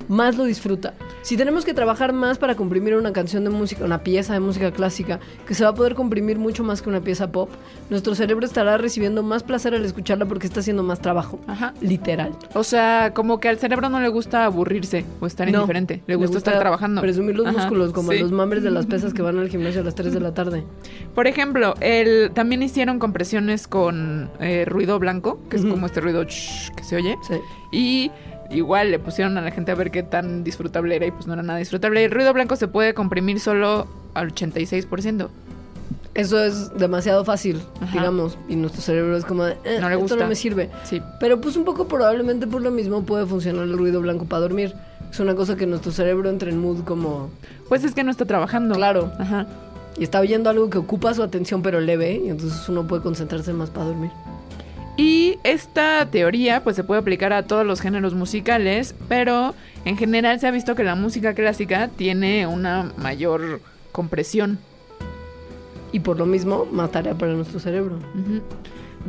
[0.08, 0.94] más lo disfruta.
[1.22, 4.72] Si tenemos que trabajar más para comprimir una canción de música, una pieza de música
[4.72, 7.50] clásica, que se va a poder comprimir mucho más que una pieza pop,
[7.90, 11.40] nuestro cerebro estará recibiendo más placer al escucharla porque está haciendo más trabajo.
[11.48, 11.74] Ajá.
[11.82, 12.36] Literal.
[12.54, 16.04] O sea, como que al cerebro no le gusta aburrirse o estar No, indiferente.
[16.08, 17.02] Le gusta, estar trabajando.
[17.02, 18.20] Presumir los Ajá, músculos, como sí.
[18.20, 20.64] los mambres de las pesas que van al gimnasio a las 3 de la tarde.
[21.14, 26.24] Por ejemplo, el, también hicieron compresiones con eh, ruido blanco, que es como este ruido
[26.24, 27.16] shh, que se oye.
[27.28, 27.36] Sí.
[27.72, 28.12] Y
[28.50, 31.34] igual le pusieron a la gente a ver qué tan disfrutable era y pues no
[31.34, 32.04] era nada disfrutable.
[32.06, 35.30] El ruido blanco se puede comprimir solo al 86%.
[36.14, 37.92] Eso es demasiado fácil, Ajá.
[37.92, 40.16] digamos, y nuestro cerebro es como de, eh, No le esto gusta.
[40.16, 40.70] no me sirve.
[40.86, 41.02] Sí.
[41.20, 44.74] Pero pues un poco probablemente por lo mismo puede funcionar el ruido blanco para dormir.
[45.12, 47.30] Es una cosa que nuestro cerebro entra en mood como,
[47.68, 48.76] Pues es que no está trabajando.
[48.76, 49.46] claro, Ajá.
[49.98, 53.52] y está oyendo algo que ocupa su atención pero leve, y entonces uno puede concentrarse
[53.52, 54.12] más para dormir.
[54.98, 59.54] Y esta teoría pues se puede aplicar a todos los géneros musicales, pero
[59.84, 63.60] en general se ha visto que la música clásica tiene una mayor
[63.92, 64.58] compresión.
[65.92, 68.00] Y por lo mismo, más tarea para nuestro cerebro.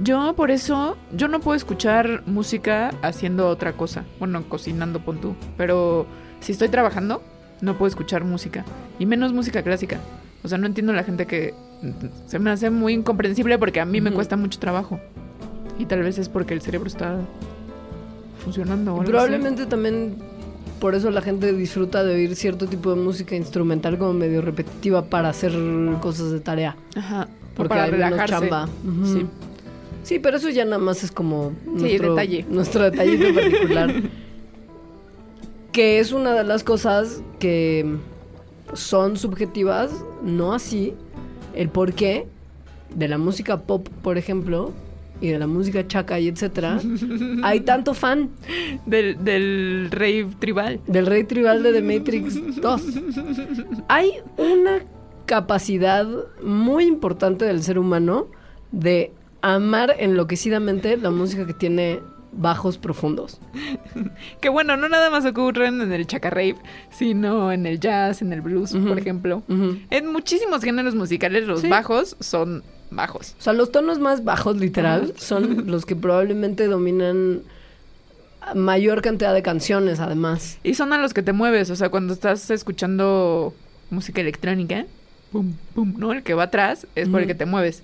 [0.03, 4.05] Yo por eso, yo no puedo escuchar música haciendo otra cosa.
[4.19, 5.35] Bueno, cocinando, pon tú.
[5.57, 6.07] Pero
[6.41, 7.23] si estoy trabajando,
[7.61, 8.65] no puedo escuchar música.
[8.99, 9.99] Y menos música clásica.
[10.43, 11.55] O sea, no entiendo la gente que
[12.27, 15.01] se me hace muy incomprensible porque a mí me cuesta mucho trabajo.
[15.79, 17.17] Y tal vez es porque el cerebro está
[18.43, 18.93] funcionando.
[18.95, 20.17] o Y algo probablemente también
[20.81, 25.05] por eso la gente disfruta de oír cierto tipo de música instrumental como medio repetitiva
[25.07, 25.53] para hacer
[26.01, 26.77] cosas de tarea.
[26.95, 27.29] Ajá.
[27.55, 28.35] Porque para hay relajarse.
[28.35, 28.69] chamba.
[29.05, 29.27] Sí.
[30.03, 32.47] Sí, pero eso ya nada más es como Sí, nuestro, detalle.
[32.49, 33.95] nuestro detallito particular.
[35.73, 37.97] que es una de las cosas que
[38.73, 39.91] son subjetivas,
[40.23, 40.95] no así
[41.55, 42.27] el porqué
[42.95, 44.73] de la música pop, por ejemplo,
[45.21, 46.79] y de la música chaca y etcétera,
[47.43, 48.31] hay tanto fan
[48.87, 50.81] Del, del rave tribal.
[50.87, 52.83] del rey tribal de The Matrix 2.
[53.89, 54.81] Hay una
[55.27, 56.07] capacidad
[56.43, 58.29] muy importante del ser humano
[58.73, 62.01] de amar enloquecidamente la música que tiene
[62.33, 63.41] bajos profundos.
[64.41, 66.57] Que bueno, no nada más ocurren en el chaca rave,
[66.91, 69.43] sino en el jazz, en el blues, por ejemplo.
[69.91, 71.69] En muchísimos géneros musicales los Sí.
[71.69, 72.63] bajos son
[72.97, 73.35] bajos.
[73.39, 77.43] O sea, los tonos más bajos, literal, son los que probablemente dominan
[78.55, 80.59] mayor cantidad de canciones, además.
[80.63, 83.55] Y son a los que te mueves, o sea, cuando estás escuchando
[83.91, 84.87] música electrónica,
[85.33, 86.13] pum, pum, ¿no?
[86.13, 87.83] El que va atrás es por el que te mueves.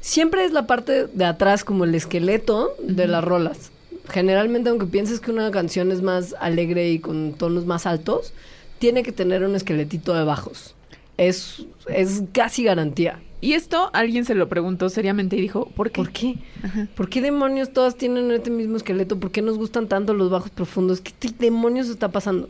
[0.00, 3.70] Siempre es la parte de atrás como el esqueleto de las rolas.
[4.08, 8.32] Generalmente, aunque pienses que una canción es más alegre y con tonos más altos,
[8.78, 10.74] tiene que tener un esqueletito de bajos.
[11.16, 13.20] Es, es casi garantía.
[13.40, 16.02] Y esto alguien se lo preguntó seriamente y dijo, ¿por qué?
[16.02, 16.38] ¿Por qué?
[16.62, 16.88] Ajá.
[16.94, 19.18] ¿Por qué demonios todas tienen este mismo esqueleto?
[19.18, 21.00] ¿Por qué nos gustan tanto los bajos profundos?
[21.00, 22.48] ¿Qué demonios está pasando?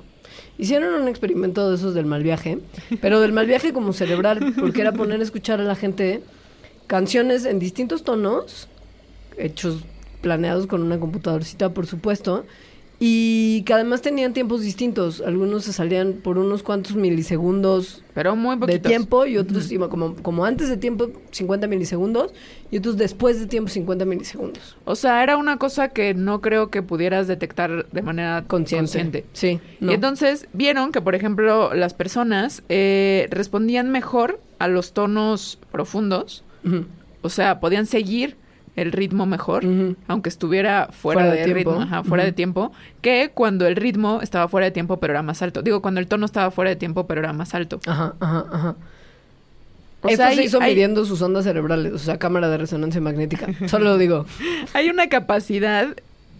[0.58, 2.58] Hicieron un experimento de esos del mal viaje,
[3.00, 6.22] pero del mal viaje como cerebral, porque era poner a escuchar a la gente
[6.86, 8.68] canciones en distintos tonos,
[9.36, 9.84] hechos,
[10.20, 12.44] planeados con una computadorcita, por supuesto,
[13.02, 15.22] y que además tenían tiempos distintos.
[15.22, 20.16] Algunos se salían por unos cuantos milisegundos Pero muy de tiempo y otros iba como,
[20.16, 22.34] como antes de tiempo 50 milisegundos
[22.70, 24.76] y otros después de tiempo 50 milisegundos.
[24.84, 28.82] O sea, era una cosa que no creo que pudieras detectar de manera Consciente.
[28.82, 29.24] consciente.
[29.32, 29.60] Sí.
[29.80, 29.92] no.
[29.92, 36.44] Y entonces vieron que, por ejemplo, las personas eh, respondían mejor a los tonos profundos.
[37.22, 38.36] O sea, podían seguir
[38.76, 39.64] el ritmo mejor,
[40.08, 41.70] aunque estuviera fuera, Fuera de de, tiempo.
[41.72, 45.22] ritmo, ajá, fuera de tiempo, que cuando el ritmo estaba fuera de tiempo, pero era
[45.22, 45.62] más alto.
[45.62, 47.80] Digo, cuando el tono estaba fuera de tiempo, pero era más alto.
[47.86, 48.74] Ajá, ajá, ajá.
[50.02, 53.00] O Esto sea, se hizo hay- midiendo sus ondas cerebrales, o sea, cámara de resonancia
[53.02, 53.48] magnética.
[53.68, 54.24] Solo lo digo.
[54.72, 55.88] Hay una capacidad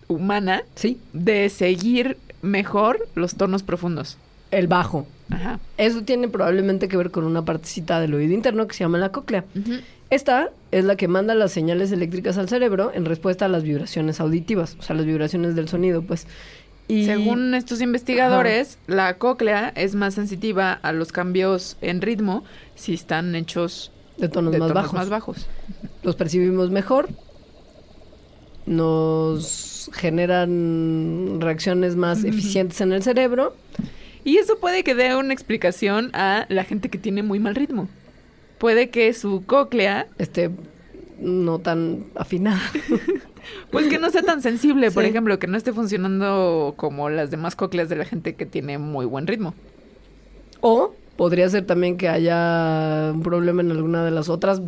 [0.09, 4.17] humana Sí, de seguir mejor los tonos profundos.
[4.51, 5.07] el bajo.
[5.31, 5.61] Ajá.
[5.77, 9.13] Eso tiene probablemente que ver con una partecita del oído interno que se llama la
[9.13, 9.45] cóclea.
[10.11, 14.21] Esta es la que manda las señales eléctricas al cerebro en respuesta a las vibraciones
[14.21, 16.27] auditivas, o sea, las vibraciones del sonido, pues.
[16.89, 22.43] Y Según estos investigadores, la cóclea es más sensitiva a los cambios en ritmo
[22.75, 24.95] si están hechos de tonos, de más, tonos bajos.
[24.95, 25.47] más bajos.
[26.03, 27.09] Los percibimos mejor,
[28.67, 33.55] nos generan reacciones más eficientes en el cerebro.
[34.25, 37.89] Y eso puede que dé una explicación a la gente que tiene muy mal ritmo.
[38.61, 40.51] Puede que su cóclea, este
[41.19, 42.61] no tan afinada.
[43.73, 45.09] pues que no sea tan sensible, por Sí.
[45.11, 49.07] ejemplo, que no esté funcionando como las demás cócleas de la gente que tiene muy
[49.07, 49.55] buen ritmo.
[50.61, 54.63] o podría ser también que haya un problema en alguna de las otras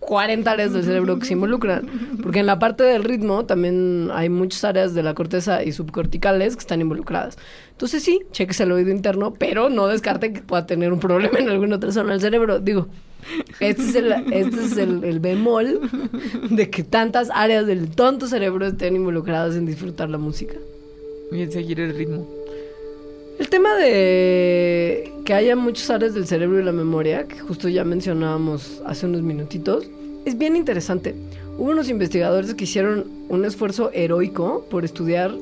[0.00, 1.86] 40 áreas del cerebro que se involucran.
[2.22, 6.56] Porque en la parte del ritmo también hay muchas áreas de la corteza y subcorticales
[6.56, 7.38] que están involucradas.
[7.70, 11.48] Entonces sí, cheques el oído interno, pero no descarte que pueda tener un problema en
[11.48, 12.58] alguna otra zona del cerebro.
[12.58, 12.86] Digo,
[13.60, 15.80] este es el, este es el, el bemol
[16.50, 20.54] de que tantas áreas del tonto cerebro estén involucradas en disfrutar la música.
[21.32, 22.26] Y en seguir el ritmo.
[23.38, 27.82] El tema de que haya muchas áreas del cerebro y la memoria, que justo ya
[27.84, 29.88] mencionábamos hace unos minutitos,
[30.24, 31.14] es bien interesante.
[31.58, 35.34] Hubo unos investigadores que hicieron un esfuerzo heroico por estudiar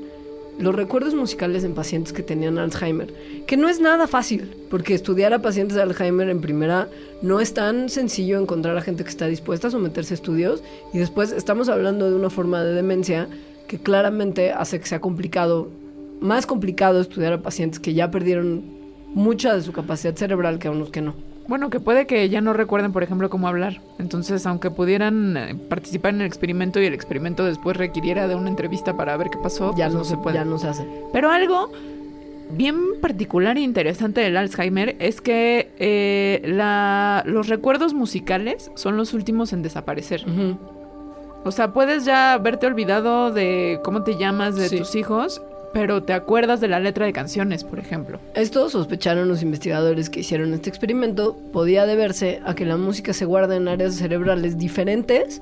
[0.59, 3.13] los recuerdos musicales en pacientes que tenían Alzheimer,
[3.47, 6.89] que no es nada fácil, porque estudiar a pacientes de Alzheimer en primera
[7.23, 10.63] no es tan sencillo encontrar a gente que está dispuesta a someterse a estudios
[10.93, 13.29] y después estamos hablando de una forma de demencia
[13.67, 15.71] que claramente hace que sea complicado,
[16.21, 18.63] más complicado estudiar a pacientes que ya perdieron
[19.15, 21.32] mucha de su capacidad cerebral que a unos que no.
[21.49, 23.81] Bueno, que puede que ya no recuerden, por ejemplo, cómo hablar.
[23.99, 28.49] Entonces, aunque pudieran eh, participar en el experimento y el experimento después requiriera de una
[28.49, 30.37] entrevista para ver qué pasó, Ya pues no, se, puede.
[30.37, 30.87] ya no se hace.
[31.13, 31.71] Pero algo
[32.51, 39.13] bien particular e interesante del Alzheimer es que eh, la- los recuerdos musicales son los
[39.15, 40.25] últimos en desaparecer.
[41.45, 44.79] O sea, puedes ya verte olvidado de cómo te llamas, de Sí.
[44.79, 45.43] tus hijos,
[45.73, 48.19] pero te acuerdas de la letra de canciones, por ejemplo.
[48.35, 53.25] Esto, sospecharon los investigadores que hicieron este experimento, podía deberse a que la música se
[53.25, 55.41] guarda en áreas cerebrales diferentes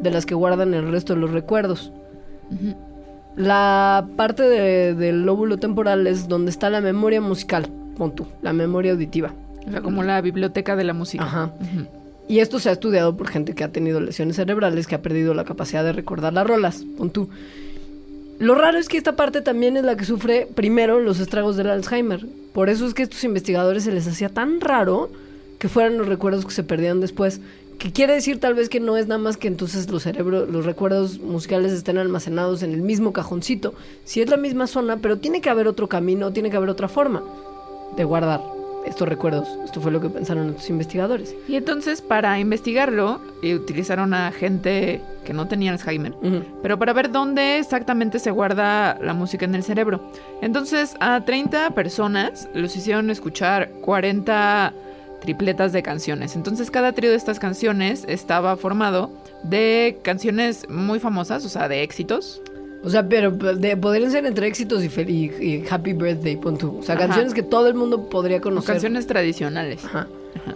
[0.00, 1.92] de las que guardan el resto de los recuerdos.
[3.36, 8.52] La parte de- del lóbulo temporal es donde está la memoria musical, pon tú, la
[8.52, 9.32] memoria auditiva.
[9.66, 11.24] O sea, como la biblioteca de la música.
[11.24, 11.52] Ajá.
[12.28, 15.34] Y esto se ha estudiado por gente que ha tenido lesiones cerebrales, que ha perdido
[15.34, 17.28] la capacidad de recordar las rolas, pon tú.
[18.40, 21.68] Lo raro es que esta parte también es la que sufre primero los estragos del
[21.68, 22.26] Alzheimer.
[22.54, 25.10] Por eso es que a estos investigadores se les hacía tan raro
[25.58, 27.42] que fueran los recuerdos que se perdían después.
[27.78, 30.64] Que quiere decir tal vez que no es nada más que entonces los cerebros, los
[30.64, 33.74] recuerdos musicales estén almacenados en el mismo cajoncito.
[34.06, 36.88] Si es la misma zona, pero tiene que haber otro camino, tiene que haber otra
[36.88, 37.22] forma
[37.94, 39.48] de guardar estos recuerdos.
[39.64, 41.34] Esto fue lo que pensaron estos investigadores.
[41.48, 46.42] Y entonces, para investigarlo, eh, utilizaron a gente que no tenía Alzheimer, Ujú.
[46.62, 50.00] pero para ver dónde exactamente se guarda la música en el cerebro.
[50.40, 54.72] Entonces, a 30 personas los hicieron escuchar 40
[55.20, 56.34] tripletas de canciones.
[56.34, 59.10] Entonces, cada trío de estas canciones estaba formado
[59.42, 62.40] de canciones muy famosas, o sea, de éxitos.
[62.82, 66.78] O sea, pero de- podrían ser entre éxitos y, y- y Happy Birthday, pon tú.
[66.78, 67.06] O sea, Ajá.
[67.06, 68.74] canciones que todo el mundo podría o conocer.
[68.74, 69.84] canciones tradicionales.
[69.84, 70.06] Ajá.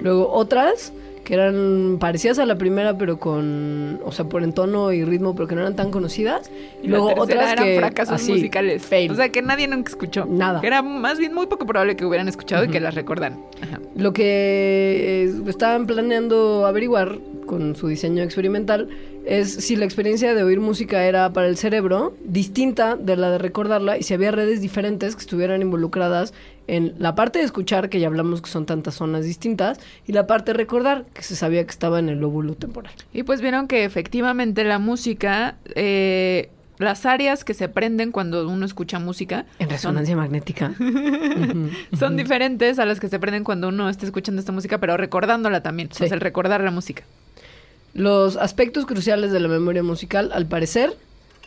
[0.00, 0.92] Luego otras
[1.24, 5.34] que eran parecidas a la primera, pero con, o sea, por en tono y ritmo,
[5.34, 6.50] pero que no eran tan conocidas.
[6.82, 8.82] Y, la luego otras eran que fracasos así, musicales.
[8.82, 9.10] fail.
[9.10, 10.26] O sea, que nadie nunca escuchó.
[10.26, 10.60] Nada.
[10.60, 13.38] Que era más bien muy poco probable que hubieran escuchado y que las recordaran.
[13.62, 13.80] Ajá.
[13.96, 18.88] Lo que eh, estaban planeando averiguar con su diseño experimental
[19.24, 23.38] es si la experiencia de oír música era para el cerebro distinta de la de
[23.38, 26.34] recordarla y si había redes diferentes que estuvieran involucradas
[26.66, 30.26] en la parte de escuchar, que ya hablamos que son tantas zonas distintas, y la
[30.26, 32.94] parte de recordar, que se sabía que estaba en el lóbulo temporal.
[33.12, 36.48] Y pues vieron que efectivamente la música, eh,
[36.78, 40.74] las áreas que se prenden cuando uno escucha música En resonancia magnética.
[41.98, 45.62] Son diferentes a las que se prenden cuando uno está escuchando esta música, pero recordándola
[45.62, 45.90] también.
[45.92, 46.04] Sí.
[46.04, 47.04] O sea, el recordar la música.
[47.94, 50.96] Los aspectos cruciales de la memoria musical, al parecer,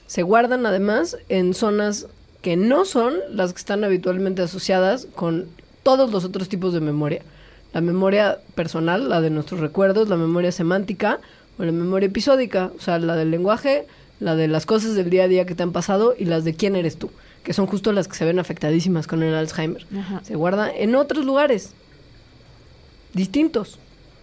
[0.07, 2.07] se guardan además en zonas
[2.41, 5.47] que no son las que están habitualmente asociadas con
[5.83, 7.21] todos los otros tipos de memoria.
[7.73, 11.19] La memoria personal, la de nuestros recuerdos, la memoria semántica
[11.59, 13.85] o la memoria episódica, o sea, la del lenguaje,
[14.21, 16.55] la de las cosas del día a día que te han pasado y las de
[16.55, 17.11] quién eres tú,
[17.43, 19.85] que son justo las que se ven afectadísimas con el Alzheimer.
[19.99, 20.21] Ajá.
[20.23, 21.73] Se guarda en otros lugares
[23.13, 23.79] distintos.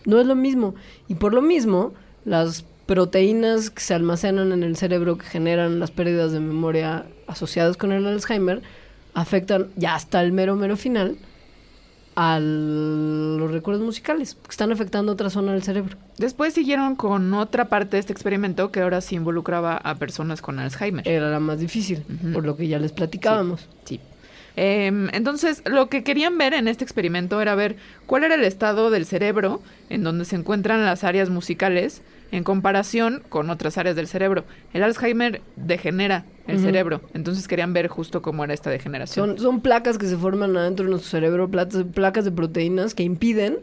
[0.06, 0.74] No es lo mismo.
[1.08, 1.92] Y por lo mismo,
[2.24, 7.76] las proteínas que se almacenan en el cerebro que generan las pérdidas de memoria asociadas
[7.76, 8.62] con el Alzheimer
[9.14, 11.16] afectan ya hasta el mero mero final
[12.16, 15.96] a los recuerdos musicales, que están afectando otra zona del cerebro.
[16.16, 20.60] Después siguieron con otra parte de este experimento que ahora sí involucraba a personas con
[20.60, 21.06] Alzheimer.
[21.08, 23.68] Era la más difícil, por lo que ya les platicábamos.
[23.84, 24.00] Sí.
[24.57, 27.76] Em, entonces, lo que querían ver en este experimento era ver
[28.07, 33.22] cuál era el estado del cerebro en donde se encuentran las áreas musicales en comparación
[33.28, 34.44] con otras áreas del cerebro.
[34.72, 39.28] El Alzheimer degenera el cerebro, entonces querían ver justo cómo era esta degeneración.
[39.30, 43.02] Son, son placas que se forman adentro de nuestro cerebro, placas, placas de proteínas que
[43.02, 43.59] impiden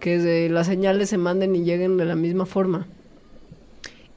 [0.00, 2.86] que las señales se manden y lleguen de la misma forma.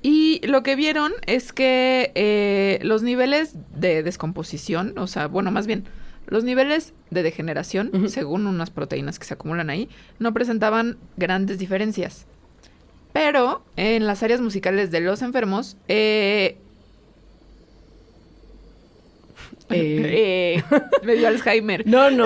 [0.01, 5.67] Y lo que vieron es que eh, los niveles de descomposición, o sea, bueno, más
[5.67, 5.84] bien,
[6.30, 12.25] los niveles de degeneración, según unas proteínas que se acumulan ahí, no presentaban grandes diferencias.
[13.13, 16.57] Pero en las áreas musicales de los enfermos, eh,
[19.71, 21.86] Eh, eh, me dio Alzheimer.
[21.88, 22.25] No, no.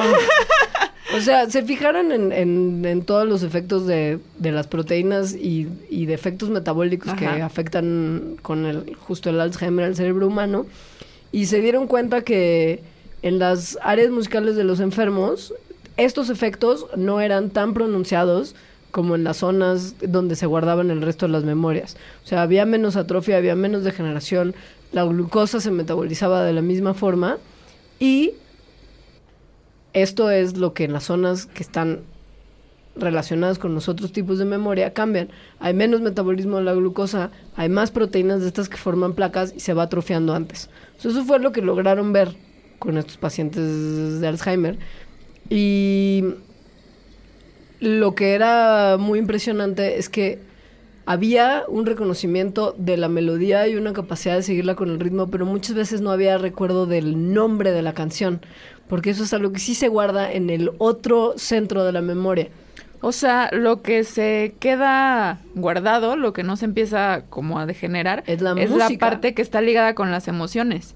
[1.16, 5.68] O sea, se fijaron en, en- en todos los efectos de, de las proteínas y,
[5.90, 10.66] y de efectos metabólicos que afectan con el justo el Alzheimer al cerebro humano
[11.32, 12.82] y se dieron cuenta que
[13.24, 15.54] en las áreas musicales de los enfermos
[15.98, 18.56] estos efectos no eran tan pronunciados
[18.92, 21.98] como en las zonas donde se guardaban el resto de las memorias.
[22.24, 24.56] O sea, había menos atrofia, había menos degeneración,
[24.92, 27.38] la glucosa se metabolizaba de la misma forma
[28.00, 28.34] y
[29.94, 32.02] esto es lo que en las zonas que están
[32.96, 35.30] relacionadas con los otros tipos de memoria cambian.
[35.60, 39.60] Hay menos metabolismo de la glucosa, hay más proteínas de estas que forman placas y
[39.60, 40.70] se va atrofiando antes.
[40.98, 42.36] Eso fue lo que lograron ver
[42.80, 44.78] con estos pacientes de Alzheimer.
[45.50, 46.24] Y
[47.80, 50.40] lo que era muy impresionante es que
[51.06, 55.46] había un reconocimiento de la melodía y una capacidad de seguirla con el ritmo, pero
[55.46, 58.42] muchas veces no había recuerdo del nombre de la canción.
[58.88, 62.50] porque eso es algo que sí se guarda en el otro centro de la memoria.
[63.02, 68.24] O sea, lo que se queda guardado, lo que no se empieza como a degenerar,
[68.28, 69.06] Es la la música.
[69.08, 70.96] parte que está ligada con las emociones.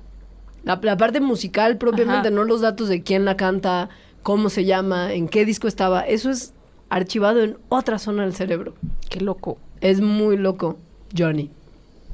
[0.68, 2.36] La, la parte musical propiamente, Ajá.
[2.36, 3.90] no los datos de quién la canta,
[4.22, 6.54] cómo se llama, en qué disco estaba, eso es
[6.90, 8.74] archivado en otra zona del cerebro.
[9.10, 9.58] Qué loco.
[9.82, 10.78] Es muy loco,
[11.18, 11.50] Johnny.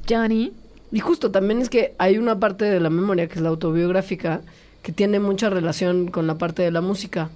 [0.08, 0.52] Johnny.
[0.92, 4.42] Y justo también es que hay una parte de la memoria que es la autobiográfica
[4.82, 7.30] que tiene mucha relación con la parte de la música.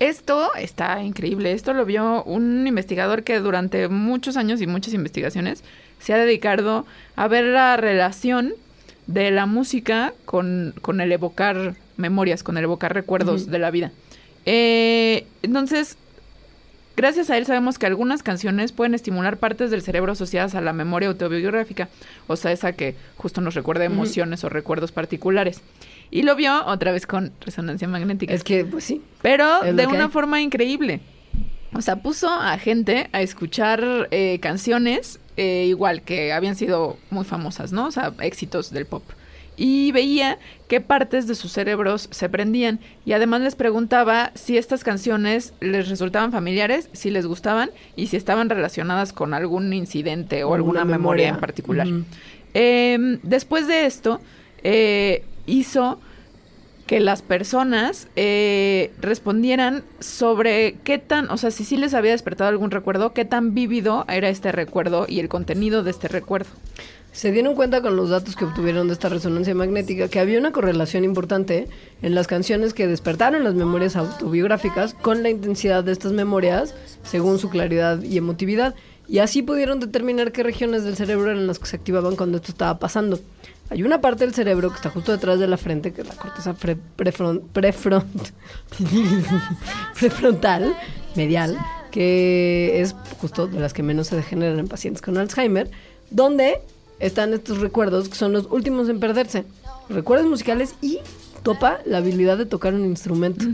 [0.00, 1.52] Esto está increíble.
[1.52, 5.62] Esto lo vio un investigador que durante muchos años y muchas investigaciones
[5.98, 6.84] se ha dedicado
[7.16, 8.54] a ver la relación
[9.12, 13.92] de la música con, con el evocar memorias, con el evocar recuerdos de la vida.
[14.46, 15.96] Eh, entonces,
[16.96, 20.72] gracias a él sabemos que algunas canciones pueden estimular partes del cerebro asociadas a la
[20.72, 21.88] memoria autobiográfica,
[22.26, 25.60] o sea, esa que justo nos recuerda emociones o recuerdos particulares.
[26.12, 28.32] Y lo vio otra vez con resonancia magnética.
[28.32, 29.02] Es que, pues sí.
[29.22, 30.10] Pero de una hay.
[30.10, 31.00] forma increíble.
[31.72, 37.24] O sea, puso a gente a escuchar eh, canciones eh, igual que habían sido muy
[37.24, 37.86] famosas, ¿no?
[37.86, 39.02] O sea, éxitos del pop.
[39.56, 40.38] Y veía
[40.68, 42.78] qué partes de sus cerebros se prendían.
[43.06, 48.18] Y además les preguntaba si estas canciones les resultaban familiares, si les gustaban y si
[48.18, 51.88] estaban relacionadas con algún incidente o alguna memoria en particular.
[52.52, 54.20] Eh, después de esto,
[54.62, 56.00] eh, hizo
[56.90, 62.50] que las personas eh, respondieran sobre qué tan, o sea, si sí les había despertado
[62.50, 66.50] algún recuerdo, qué tan vívido era este recuerdo y el contenido de este recuerdo.
[67.12, 70.50] Se dieron cuenta con los datos que obtuvieron de esta resonancia magnética que había una
[70.50, 71.68] correlación importante
[72.02, 76.74] en las canciones que despertaron las memorias autobiográficas con la intensidad de estas memorias
[77.04, 78.74] según su claridad y emotividad.
[79.06, 82.50] Y así pudieron determinar qué regiones del cerebro eran las que se activaban cuando esto
[82.50, 83.20] estaba pasando.
[83.70, 86.14] Hay una parte del cerebro que está justo detrás de la frente, que es la
[86.16, 88.32] corteza pre- prefron- prefront-
[89.98, 90.74] prefrontal,
[91.14, 91.56] medial,
[91.90, 95.70] que es justo de las que menos se degeneran en pacientes con Alzheimer,
[96.10, 96.60] donde
[96.98, 99.44] están estos recuerdos que son los últimos en perderse.
[99.88, 100.98] Recuerdos musicales y
[101.42, 103.44] topa la habilidad de tocar un instrumento.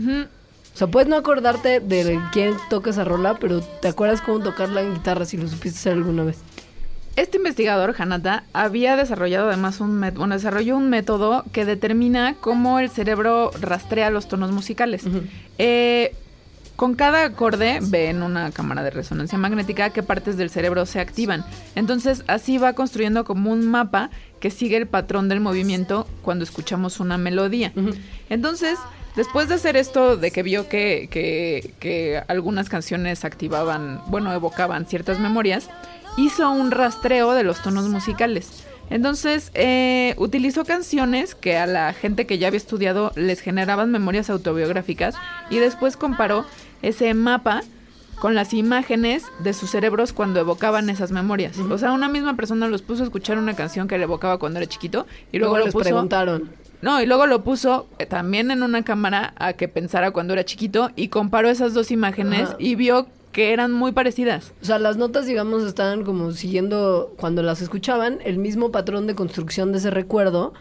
[0.73, 4.81] O sea, puedes no acordarte de quién toca esa rola, pero te acuerdas cómo tocarla
[4.81, 6.37] en guitarra si lo supiste hacer alguna vez.
[7.17, 12.89] Este investigador, Hanata, había desarrollado además un bueno, desarrolló un método que determina cómo el
[12.89, 15.03] cerebro rastrea los tonos musicales.
[15.57, 16.13] Eh,
[16.75, 20.99] con cada acorde ve en una cámara de resonancia magnética qué partes del cerebro se
[20.99, 21.43] activan.
[21.73, 26.99] Entonces así va construyendo como un mapa que sigue el patrón del movimiento cuando escuchamos
[26.99, 27.73] una melodía.
[28.29, 28.77] Entonces,
[29.15, 34.85] después de hacer esto, de que vio que, que- que algunas canciones activaban, bueno, evocaban
[34.85, 35.69] ciertas memorias,
[36.17, 38.63] hizo un rastreo de los tonos musicales.
[38.89, 44.29] Entonces, eh, utilizó canciones que a la gente que ya había estudiado les generaban memorias
[44.29, 45.15] autobiográficas
[45.49, 46.45] y después comparó
[46.81, 47.63] ese mapa
[48.19, 51.57] con las imágenes de sus cerebros cuando evocaban esas memorias.
[51.59, 54.59] O sea, una misma persona los puso a escuchar una canción que le evocaba cuando
[54.59, 56.49] era chiquito y luego, Luego lo les puso preguntaron.
[56.81, 60.45] no, y luego lo puso eh, también en una cámara a que pensara cuando era
[60.45, 63.07] chiquito y comparó esas dos imágenes y vio
[63.37, 64.51] que eran muy parecidas.
[64.63, 69.13] O sea, las notas, digamos, estaban como siguiendo, cuando las escuchaban, el mismo patrón de
[69.13, 70.55] construcción de ese recuerdo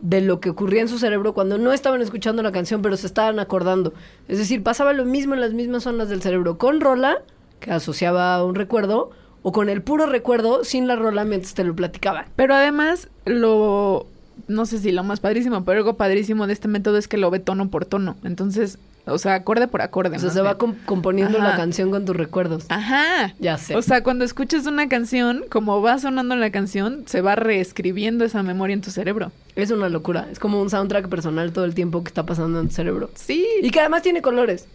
[0.00, 3.08] de lo que ocurría en su cerebro cuando no estaban escuchando la canción, pero se
[3.08, 3.94] estaban acordando.
[4.28, 7.20] Es decir, pasaba lo mismo en las mismas zonas del cerebro con rola,
[7.58, 9.10] que asociaba a un recuerdo,
[9.42, 12.26] o con el puro recuerdo sin la rola mientras te lo platicaban.
[12.36, 14.06] Pero además, lo,
[14.46, 17.28] no sé si lo más padrísimo, pero algo padrísimo de este método es que lo
[17.28, 18.14] ve tono por tono.
[18.22, 20.16] Entonces, o sea, acorde por acorde.
[20.16, 21.50] O sea, se va componiendo Ajá.
[21.50, 22.64] la canción con tus recuerdos.
[22.68, 23.34] Ajá.
[23.38, 23.74] Ya sé.
[23.76, 28.42] O sea, cuando escuchas una canción, como va sonando la canción, se va reescribiendo esa
[28.42, 29.32] memoria en tu cerebro.
[29.56, 30.28] Es una locura.
[30.30, 33.10] Es como un soundtrack personal todo el tiempo que está pasando en tu cerebro.
[33.14, 33.46] Sí.
[33.62, 34.66] Y que además tiene colores.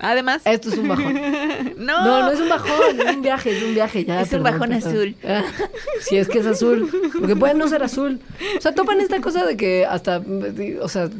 [0.00, 0.42] Además.
[0.44, 1.12] Esto es un bajón.
[1.78, 2.04] no.
[2.06, 4.04] No, no es un bajón, es un viaje, es un viaje.
[4.04, 4.88] Ya, Es un bajón perdón.
[4.88, 5.16] azul.
[6.00, 6.88] Si es que es azul.
[7.18, 8.20] Porque puede no ser azul.
[8.56, 10.22] O sea, topan esta cosa de que hasta.
[10.80, 11.10] O sea,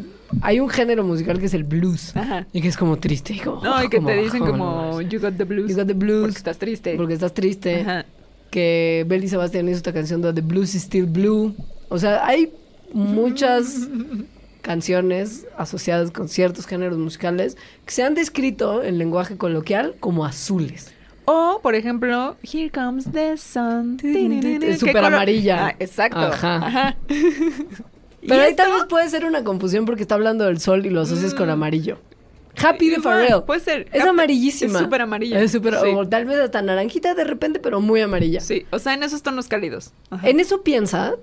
[0.42, 2.16] hay un género musical que es el blues.
[2.16, 2.46] Ajá.
[2.52, 3.34] Y que es como triste.
[3.34, 5.00] y como- No, y que como te dicen bajón, como.
[5.02, 5.70] You got the blues.
[5.70, 6.20] You got the blues.
[6.22, 6.94] Porque estás triste.
[6.96, 7.80] Porque estás triste.
[7.80, 8.04] Ajá.
[8.50, 11.54] Que Belly Sebastián hizo esta canción de The Blues is Still Blue.
[11.90, 12.52] O sea, hay
[12.92, 13.88] muchas
[14.62, 20.92] canciones asociadas con ciertos géneros musicales que se han descrito en lenguaje coloquial como azules.
[21.26, 23.98] O, por ejemplo, Here comes the sun.
[24.02, 25.66] Es ¿Qué súper amarilla.
[25.68, 26.18] Ah, exacto.
[26.18, 26.56] Ajá.
[26.66, 26.96] Ajá.
[28.20, 28.62] Pero ¿Y ahí esto?
[28.64, 31.50] tal vez puede ser una confusión porque está hablando del sol y lo asocias con
[31.50, 31.98] amarillo.
[32.60, 33.02] Happy de Mm.
[33.02, 33.42] Pharrell.
[33.44, 33.88] puede ser.
[33.92, 34.78] Es amarillísima.
[34.78, 35.40] es súper amarilla.
[35.40, 35.90] Es súper, Sí.
[35.94, 38.40] o tal vez hasta naranjita de repente, pero muy amarilla.
[38.40, 39.92] Sí, o sea, en esos tonos cálidos.
[40.10, 40.28] Ajá.
[40.28, 41.14] En eso piensa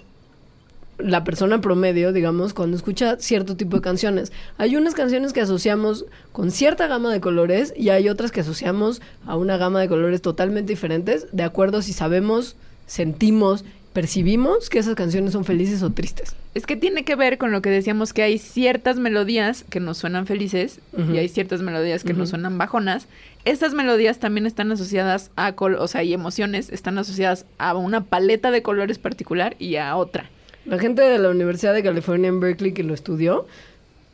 [0.97, 4.31] la persona promedio, digamos, cuando escucha cierto tipo de canciones.
[4.57, 9.01] Hay unas canciones que asociamos con cierta gama de colores y hay otras que asociamos
[9.25, 13.65] a una gama de colores totalmente diferentes, de acuerdo si sabemos, sentimos,
[13.95, 16.35] percibimos que esas canciones son felices o tristes.
[16.53, 19.97] Es que tiene que ver con lo que decíamos que hay ciertas melodías que nos
[19.97, 20.79] suenan felices
[21.13, 23.07] y hay ciertas melodías que nos suenan bajonas.
[23.45, 28.03] Estas melodías también están asociadas a, col- o sea, y emociones están asociadas a una
[28.03, 30.29] paleta de colores particular y a otra.
[30.65, 33.47] La gente de la Universidad de California en Berkeley que lo estudió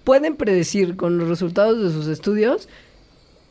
[0.04, 2.70] pueden predecir con los resultados de sus estudios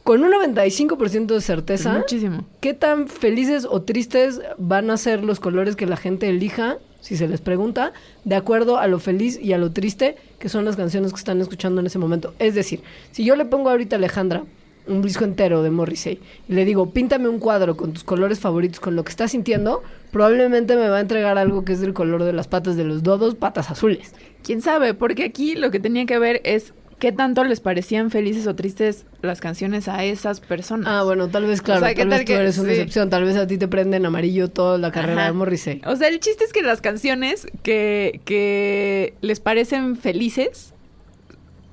[0.02, 2.44] con un 95% de certeza muchísimo.
[2.60, 7.16] qué tan felices o tristes van a ser los colores que la gente elija, si
[7.16, 7.92] se les pregunta,
[8.24, 11.40] de acuerdo a lo feliz y a lo triste que son las canciones que están
[11.40, 12.34] escuchando en ese momento.
[12.38, 12.80] Es decir,
[13.12, 14.44] si yo le pongo ahorita a Alejandra
[14.86, 18.80] un disco entero de Morrissey y le digo, píntame un cuadro con tus colores favoritos,
[18.80, 22.24] con lo que estás sintiendo, probablemente me va a entregar algo que es del color
[22.24, 24.14] de las patas de los dodos, patas azules.
[24.42, 24.94] ¿Quién sabe?
[24.94, 29.04] Porque aquí lo que tenía que ver es qué tanto les parecían felices o tristes
[29.22, 30.86] las canciones a esas personas.
[30.88, 32.74] Ah, bueno, tal vez, claro, sea, ¿qué tal vez tal tú que- eres una sí.
[32.76, 35.30] excepción, tal vez a ti te prende en amarillo toda la carrera Ajá.
[35.30, 35.80] de Morrissey.
[35.86, 40.74] O sea, el chiste es que las canciones que, que les parecen felices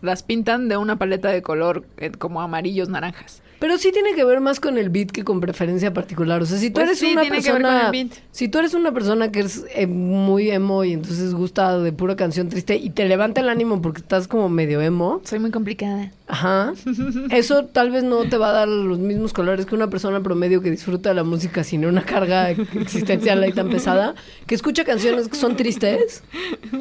[0.02, 3.42] las pintan de una paleta de color eh, como amarillos, naranjas.
[3.60, 6.42] Pero sí tiene que ver más con el beat que con preferencia particular.
[6.42, 7.92] O sea, si tú Pues eres sí, una persona.
[8.32, 12.16] Si tú eres una persona que es eh, muy emo y entonces gusta de pura
[12.16, 16.12] canción triste y te levanta el ánimo porque estás como medio emo, Soy muy complicada.
[16.28, 16.74] ajá.
[17.32, 20.62] Eso tal vez no te va a dar los mismos colores que una persona promedio
[20.62, 24.14] que disfruta de la música sin una carga existencial ahí tan pesada,
[24.46, 26.24] que escucha canciones que son tristes,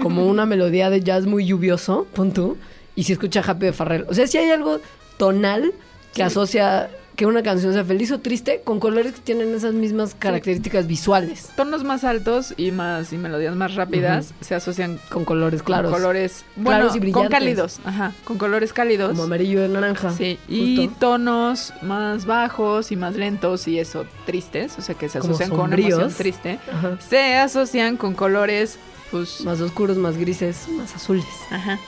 [0.02, 2.56] como una melodía de jazz muy lluvioso, pon tú,
[2.94, 4.04] y si escucha Happy de Farrell.
[4.08, 4.78] O sea, si hay algo
[5.16, 5.72] tonal
[6.16, 10.14] que asocia que una canción sea feliz o triste con colores que tienen esas mismas
[10.14, 15.62] características visuales, Tonos más altos y más y melodías más rápidas se asocian con colores
[15.62, 17.30] claros, con colores bueno, Claros y con brillantes.
[17.30, 19.10] cálidos, ajá, con colores cálidos.
[19.12, 20.12] como amarillo y naranja.
[20.12, 25.16] Sí, y tonos más bajos y más lentos y eso tristes, o sea que se
[25.18, 25.98] asocian con sombríos.
[26.00, 26.98] emoción triste, Ajá.
[27.08, 28.78] se asocian con colores
[29.10, 31.24] pues Más oscuros, más grises, más azules.
[31.50, 31.78] ajá.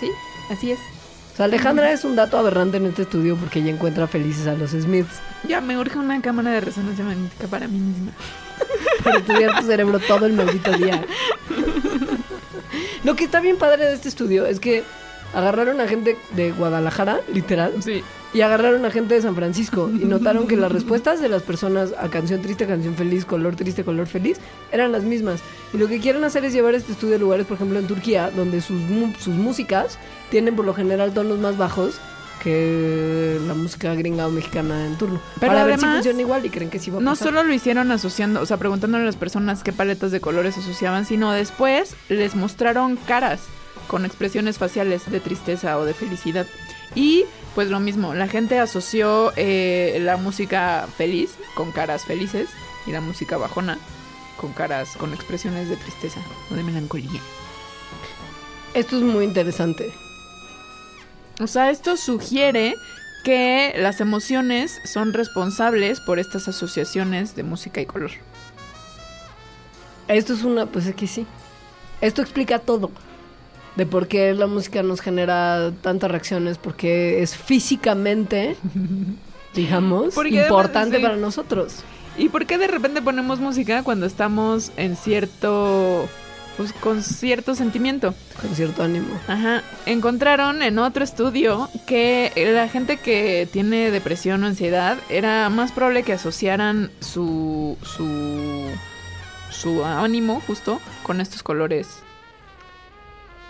[0.00, 0.08] Sí,
[0.50, 0.78] así es.
[1.36, 4.54] O sea, Alejandra es un dato aberrante en este estudio porque ella encuentra felices a
[4.54, 8.12] los Smiths Ya me urge una cámara de resonancia magnética para mí misma.
[9.04, 11.04] para estudiar tu cerebro todo el maldito día.
[13.04, 14.82] Lo que está bien padre de este estudio es que
[15.34, 18.02] agarraron a gente de Guadalajara, literal, Sí.
[18.32, 21.94] Y agarraron a gente de San Francisco y notaron que las respuestas de las personas
[21.98, 24.38] a canción triste, canción feliz, color triste, color feliz
[24.72, 25.40] eran las mismas.
[25.72, 28.30] Y lo que quieren hacer es llevar este estudio a lugares, por ejemplo, en Turquía,
[28.30, 28.80] donde sus,
[29.18, 29.98] sus músicas
[30.30, 31.98] tienen por lo general tonos más bajos
[32.42, 35.20] que la música gringa o mexicana en turno.
[35.40, 37.28] Pero para ver si además, funciona igual y creen que sí va a No pasar.
[37.28, 41.06] solo lo hicieron asociando, o sea, preguntándole a las personas qué paletas de colores asociaban,
[41.06, 43.40] sino después les mostraron caras
[43.88, 46.46] con expresiones faciales de tristeza o de felicidad.
[46.94, 47.24] Y
[47.56, 52.50] pues lo mismo, la gente asoció eh, la música feliz con caras felices
[52.86, 53.78] y la música bajona
[54.36, 57.18] con caras, con expresiones de tristeza o de melancolía.
[58.74, 59.90] Esto es muy interesante.
[61.40, 62.74] O sea, esto sugiere
[63.24, 68.10] que las emociones son responsables por estas asociaciones de música y color.
[70.08, 71.26] Esto es una, pues es que sí.
[72.02, 72.90] Esto explica todo.
[73.76, 78.56] De por qué la música nos genera tantas reacciones, porque es físicamente,
[79.54, 81.02] digamos, Porque importante sí.
[81.02, 81.84] para nosotros.
[82.18, 86.08] ¿Y por qué de repente ponemos música cuando estamos en cierto,
[86.56, 88.14] pues con cierto sentimiento?
[88.40, 89.08] Con cierto ánimo.
[89.28, 89.62] Ajá.
[89.84, 96.02] Encontraron en otro estudio que la gente que tiene depresión o ansiedad era más probable
[96.04, 98.70] que asociaran su su
[99.50, 102.02] su ánimo justo con estos colores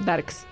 [0.00, 0.44] darks.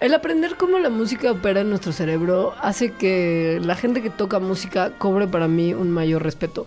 [0.00, 4.38] El aprender cómo la música opera en nuestro cerebro hace que la gente que toca
[4.38, 6.66] música cobre para mí un mayor respeto.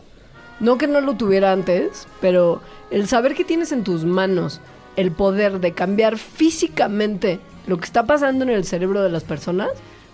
[0.59, 2.61] No que no lo tuviera antes, pero
[2.91, 4.61] el saber que tienes en tus manos
[4.95, 9.69] el poder de cambiar físicamente lo que está pasando en el cerebro de las personas,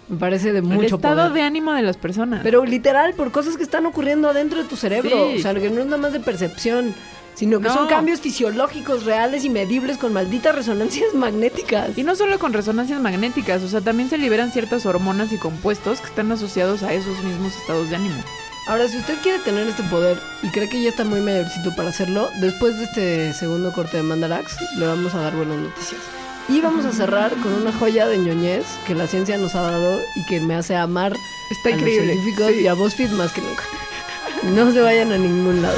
[0.08, 1.34] me parece de El mucho estado poder.
[1.34, 2.40] de ánimo de las personas.
[2.42, 5.32] Pero literal, por cosas que están ocurriendo adentro de tu cerebro.
[5.32, 5.40] Sí.
[5.40, 6.96] O sea, que no es nada más de percepción,
[7.40, 7.74] sino que No.
[7.74, 11.98] son cambios fisiológicos reales y medibles con malditas resonancias magnéticas.
[11.98, 16.02] Y no solo con resonancias magnéticas, o sea, también se liberan ciertas hormonas y compuestos
[16.02, 18.22] que están asociados a esos mismos estados de ánimo.
[18.68, 21.90] Ahora, si usted quiere tener este poder y cree que ya está muy mayorcito para
[21.90, 26.02] hacerlo, después de este segundo corte de Mandarax, le vamos a dar buenas noticias.
[26.50, 30.00] Y vamos a cerrar con una joya de ñoñez que la ciencia nos ha dado
[30.16, 31.14] y que me hace amar
[31.52, 32.14] Está a los increíble.
[32.14, 32.62] científicos sí.
[32.62, 33.64] y a BuzzFeed más que nunca.
[34.56, 35.78] No se vayan a ningún lado.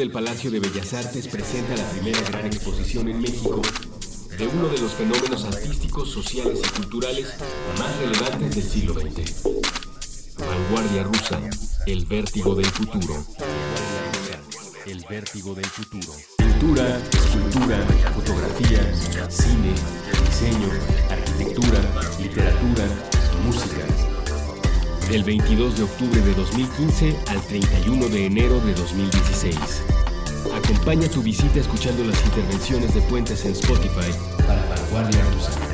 [0.00, 3.60] Del Palacio de Bellas Artes presenta la primera gran exposición en México
[4.38, 7.26] de uno de los fenómenos artísticos, sociales y culturales
[7.78, 9.42] más relevantes del siglo XX.
[10.38, 11.38] Vanguardia rusa,
[11.86, 13.26] el vértigo del futuro.
[14.86, 16.14] El vértigo del futuro.
[16.38, 18.94] Pintura, escultura, fotografía,
[19.28, 19.74] cine,
[20.24, 20.70] diseño,
[21.10, 21.80] arquitectura,
[22.18, 22.86] literatura,
[23.44, 23.84] música.
[25.10, 29.89] Del 22 de octubre de 2015 al 31 de enero de 2016.
[30.70, 34.12] Acompaña tu visita escuchando las intervenciones de Puentes en Spotify
[34.46, 35.69] para Vanguardia Rusa.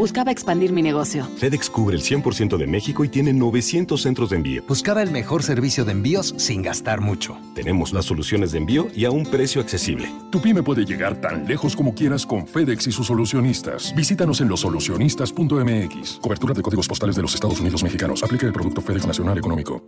[0.00, 1.28] Buscaba expandir mi negocio.
[1.36, 4.62] FedEx cubre el 100% de México y tiene 900 centros de envío.
[4.66, 7.36] Buscaba el mejor servicio de envíos sin gastar mucho.
[7.54, 10.10] Tenemos las soluciones de envío y a un precio accesible.
[10.30, 13.94] Tu pyme puede llegar tan lejos como quieras con FedEx y sus solucionistas.
[13.94, 16.20] Visítanos en losolucionistas.mx.
[16.22, 18.22] Cobertura de códigos postales de los Estados Unidos mexicanos.
[18.22, 19.84] Aplica el producto FedEx Nacional Económico.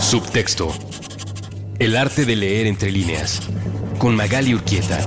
[0.00, 0.72] Subtexto.
[1.78, 3.42] El arte de leer entre líneas.
[4.00, 5.06] Con Magali Urquieta.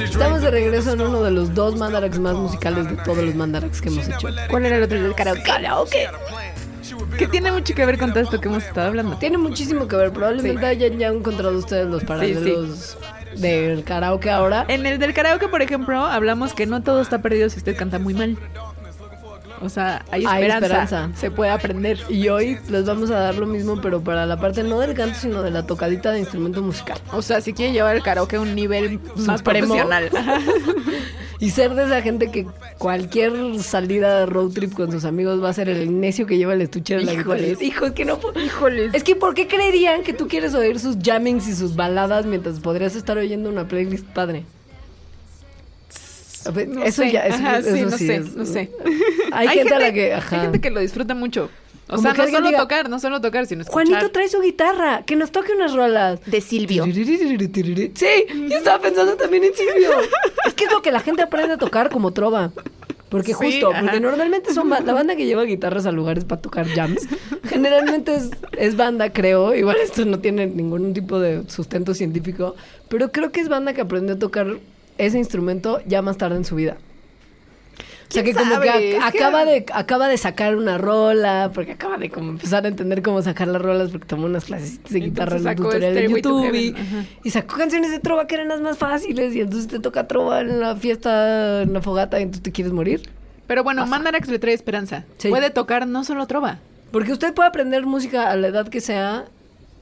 [0.00, 3.82] Estamos de regreso en uno de los dos mandarax más musicales de todos los mandarax
[3.82, 4.28] que hemos hecho.
[4.48, 5.42] ¿Cuál era el otro del karaoke?
[5.42, 6.08] Karaoke.
[7.18, 9.16] Que tiene mucho que ver con todo esto que hemos estado hablando.
[9.18, 10.12] Tiene muchísimo que ver.
[10.12, 12.96] Probablemente hayan ya encontrado ustedes los paralelos
[13.36, 14.64] del karaoke ahora.
[14.68, 17.98] En el del karaoke, por ejemplo, hablamos que no todo está perdido si usted canta
[17.98, 18.38] muy mal.
[19.62, 21.10] O sea, hay Hay esperanza.
[21.14, 21.98] Se puede aprender.
[22.08, 25.18] Y hoy les vamos a dar lo mismo, pero para la parte no del canto,
[25.18, 26.98] sino de la tocadita de instrumento musical.
[27.12, 29.74] O sea, si quiere llevar el karaoke a un nivel más Supremo.
[29.74, 30.10] profesional.
[31.42, 32.46] Y ser de esa gente que
[32.78, 36.52] cualquier salida de road trip con sus amigos va a ser el necio que lleva
[36.52, 37.14] el estuche de la.
[37.14, 37.60] Híjoles.
[37.60, 38.94] Hijo, es que no Híjoles.
[38.94, 42.60] Es que ¿por qué creerían que tú quieres oír sus jammings y sus baladas mientras
[42.60, 44.44] podrías estar oyendo una playlist padre?
[46.50, 47.12] Ver, No eso sé.
[47.12, 48.70] ya, eso, Ajá, sí, eso no sí sé, es- no sé.
[49.32, 50.36] Hay, gente, a la que, ajá.
[50.36, 51.50] hay gente que lo disfruta mucho.
[51.88, 53.86] O Como sea, no solo diga, tocar, no solo tocar, sino escuchar.
[53.86, 56.20] Juanito trae su guitarra, que nos toque unas rolas.
[56.24, 56.84] de Silvio.
[56.86, 56.92] Sí,
[58.48, 59.90] yo estaba pensando también en Silvio.
[60.46, 62.50] Es que es lo que la gente aprende a tocar como trova.
[63.10, 66.40] Porque Sí, justo, porque normalmente son ba- la banda que lleva guitarras a lugares para
[66.40, 67.06] tocar jams.
[67.44, 69.54] Generalmente es, es banda, creo.
[69.54, 72.54] Igual esto no tiene ningún tipo de sustento científico.
[72.88, 74.46] Pero creo que es banda que aprendió a tocar
[74.98, 76.76] ese instrumento ya más tarde en su vida.
[78.12, 81.96] O sea que ¿Quién como que acaba de acaba de sacar una rola, porque acaba
[81.96, 85.38] de como empezar a entender cómo sacar las rolas, porque tomó unas clases de guitarra
[85.38, 86.74] en un tutorial Stairway to YouTube y,
[87.24, 90.42] y sacó canciones de trova que eran las más fáciles y entonces te toca trova
[90.42, 93.00] en la fiesta, en la fogata y entonces te quieres morir.
[93.46, 95.04] Pero bueno, Mandarax le trae esperanza.
[95.16, 95.30] Sí.
[95.30, 96.58] Puede tocar no solo trova.
[96.90, 99.24] Porque usted puede aprender música a la edad que sea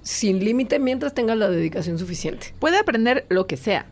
[0.03, 2.55] sin límite mientras tenga la dedicación suficiente.
[2.61, 3.87] Puede aprender lo que sea.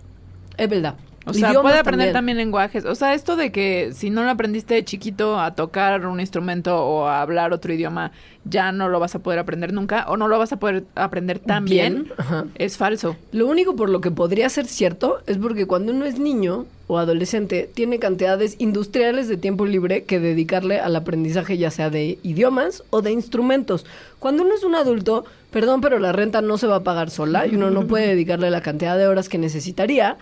[0.57, 0.95] Es verdad.
[1.25, 2.39] O sea, Idiomas puede aprender también.
[2.39, 2.85] lenguajes.
[2.85, 6.83] O sea, esto de que si no lo aprendiste de chiquito a tocar un instrumento
[6.83, 8.13] o a hablar otro idioma,
[8.45, 11.39] ya no lo vas a poder aprender nunca o no lo vas a poder aprender
[11.39, 12.11] tan bien,
[12.55, 13.17] es falso.
[13.33, 16.99] Lo único por lo que podría ser cierto es porque cuando uno es niño o
[16.99, 22.83] adolescente tiene cantidades industriales de tiempo libre que dedicarle al aprendizaje ya sea de idiomas
[22.91, 23.85] o de instrumentos.
[24.19, 27.47] Cuando uno es un adulto, perdón, pero la renta no se va a pagar sola
[27.47, 30.17] y uno no puede dedicarle la cantidad de horas que necesitaría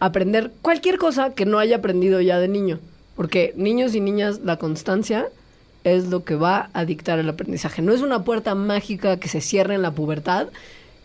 [0.00, 2.80] aprender cualquier cosa que no haya aprendido ya de niño.
[3.16, 5.28] Porque niños y niñas, la constancia
[5.84, 7.82] es lo que va a dictar el aprendizaje.
[7.82, 10.48] No es una puerta mágica que se cierre en la pubertad,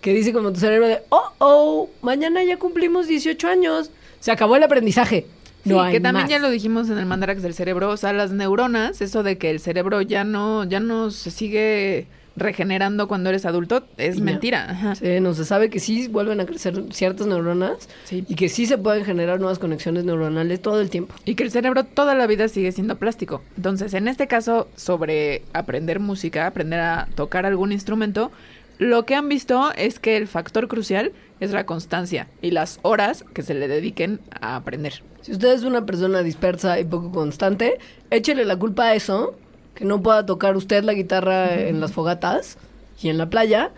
[0.02, 4.56] que dice como tu cerebro de, oh, oh, mañana ya cumplimos 18 años, se acabó
[4.56, 5.26] el aprendizaje.
[5.66, 6.30] No sí, hay que también más.
[6.30, 9.50] ya lo dijimos en el Mandarax del cerebro, o sea, las neuronas, eso de que
[9.50, 14.70] el cerebro ya no ya no se sigue regenerando cuando eres adulto es mentira.
[14.72, 14.96] Ajá.
[14.96, 18.26] Sí, no se sabe que sí vuelven a crecer ciertas neuronas Sí.
[18.28, 21.14] y que sí se pueden generar nuevas conexiones neuronales todo el tiempo.
[21.26, 23.42] Y que el cerebro toda la vida sigue siendo plástico.
[23.56, 28.32] Entonces, en este caso, sobre aprender música, aprender a tocar algún instrumento,
[28.80, 33.24] lo que han visto es que el factor crucial es la constancia y las horas
[33.34, 35.04] que se le dediquen a aprender.
[35.22, 37.78] Si usted es una persona dispersa y poco constante,
[38.10, 39.36] échele la culpa a eso,
[39.76, 42.58] que no pueda tocar usted la guitarra en las fogatas
[43.02, 43.72] y en la playa,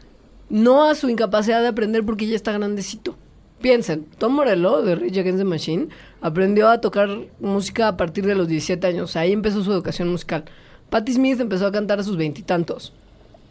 [0.49, 3.15] no a su incapacidad de aprender porque ya está grandecito.
[3.61, 5.87] Piensen, Tom Morello de Rage Against the Machine
[6.21, 10.45] aprendió a tocar música a partir de los 17 años, ahí empezó su educación musical.
[10.89, 12.93] Patti Smith empezó a cantar a sus veintitantos.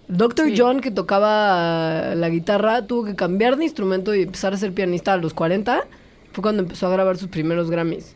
[0.09, 0.49] Dr.
[0.49, 0.55] Sí.
[0.57, 5.15] John, que tocaba la guitarra, tuvo que cambiar de instrumento y empezar a ser pianista
[5.15, 5.85] a los 40.
[6.33, 8.15] Fue cuando empezó a grabar sus primeros Grammys.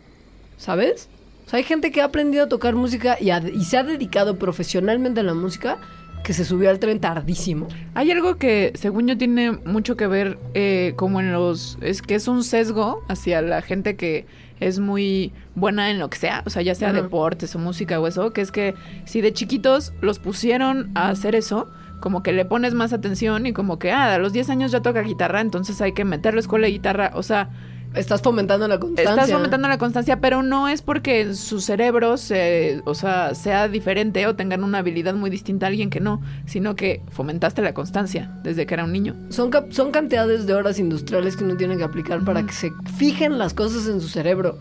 [0.59, 1.09] ¿Sabes?
[1.49, 5.21] O sea, hay gente que ha aprendido a tocar música y, se ha dedicado profesionalmente
[5.21, 5.79] a la música
[6.23, 7.69] que se subió al tren tardísimo.
[7.95, 11.79] Hay algo que, según yo, tiene mucho que ver eh, como en los...
[11.81, 14.27] Es que es un sesgo hacia la gente que
[14.61, 17.01] es muy buena en lo que sea, o sea, ya sea Ajá.
[17.01, 18.75] deportes o música o eso, que es que
[19.07, 21.71] si de chiquitos los pusieron a hacer eso,
[22.01, 24.81] como que le pones más atención y como que, ah, a los 10 años ya
[24.81, 27.49] toca guitarra, entonces hay que meterlo a escuela de guitarra, o sea,
[27.95, 29.11] Estás fomentando la constancia.
[29.11, 33.69] Estás fomentando la constancia, pero no es porque en su cerebro se, o sea, sea
[33.69, 37.75] diferente o tengan una habilidad muy distinta a alguien que no, sino que fomentaste la
[37.75, 39.15] constancia desde que era un niño.
[39.31, 43.39] Son, son cantidades de horas industriales que uno tiene que aplicar para que se fijen
[43.39, 44.59] las cosas en su cerebro.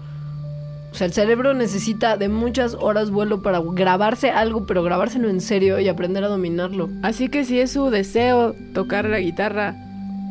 [0.92, 5.42] O sea, el cerebro necesita de muchas horas vuelo para grabarse algo, pero grabárselo en
[5.42, 6.90] serio y aprender a dominarlo.
[7.04, 9.76] Así que si es su deseo tocar la guitarra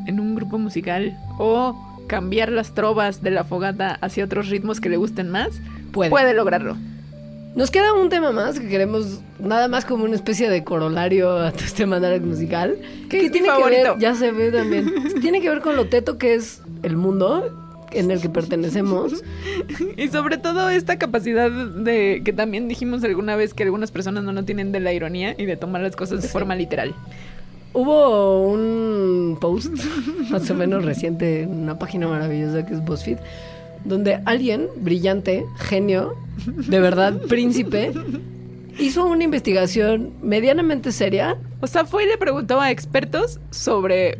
[0.07, 1.77] en un grupo musical o
[2.07, 5.49] cambiar las trovas de la fogata hacia otros ritmos que le gusten más,
[5.93, 6.11] Puede.
[6.11, 6.77] puede lograrlo.
[7.55, 11.49] Nos queda un tema más que queremos, nada más como una especie de corolario a
[11.49, 12.77] este manera musical.
[13.09, 13.93] Que es mi tiene que favorito.
[13.95, 14.93] ver, ya se ve también,
[15.23, 17.51] tiene que ver con lo teto que es el mundo
[17.93, 19.23] en el que pertenecemos.
[19.97, 24.33] Y sobre todo esta capacidad de que también dijimos alguna vez que algunas personas no,
[24.33, 26.95] no tienen de la ironía y de tomar las cosas de forma literal.
[27.73, 29.73] Hubo un post
[30.31, 33.19] más o menos reciente en una página maravillosa que es BuzzFeed,
[33.85, 36.15] donde alguien brillante, genio,
[36.47, 37.93] de verdad, príncipe,
[38.79, 41.37] hizo una investigación medianamente seria.
[41.61, 44.19] O sea, fue y le preguntó a expertos sobre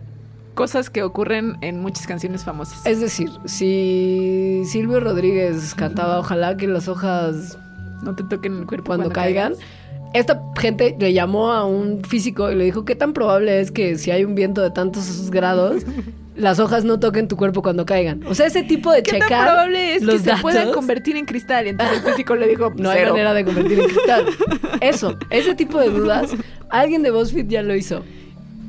[0.55, 2.85] cosas que ocurren en muchas canciones famosas.
[2.87, 7.59] Es decir, si Silvio Rodríguez cantaba Ojalá que las hojas
[8.03, 9.53] no te toquen el cuerpo cuando, caigan.
[9.53, 9.67] caigas.
[10.13, 13.99] Esta gente le llamó a un físico y le dijo, ¿qué tan probable es que
[13.99, 15.83] si hay un viento de tantos grados,
[16.37, 18.23] las hojas no toquen tu cuerpo cuando caigan?
[18.27, 21.17] O sea, ese tipo de ¿Qué checar tan probable es los que se puedan convertir
[21.17, 21.67] en cristal?
[21.67, 24.27] Y entonces el físico le dijo, No hay manera de convertir en cristal.
[24.81, 26.33] Eso, ese tipo de dudas,
[26.71, 28.03] alguien de BuzzFeed ya lo hizo.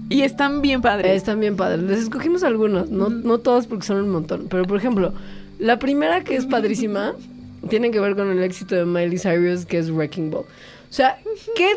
[0.09, 1.17] Y están bien padres.
[1.17, 1.83] Están bien padres.
[1.83, 4.47] Les escogimos algunos, no, no todos porque son un montón.
[4.49, 5.13] Pero, por ejemplo,
[5.59, 7.13] la primera que es padrísima
[7.69, 10.45] tiene que ver con el éxito de Miley Cyrus, que es Wrecking Ball.
[10.89, 11.17] O sea,
[11.55, 11.69] ¿qué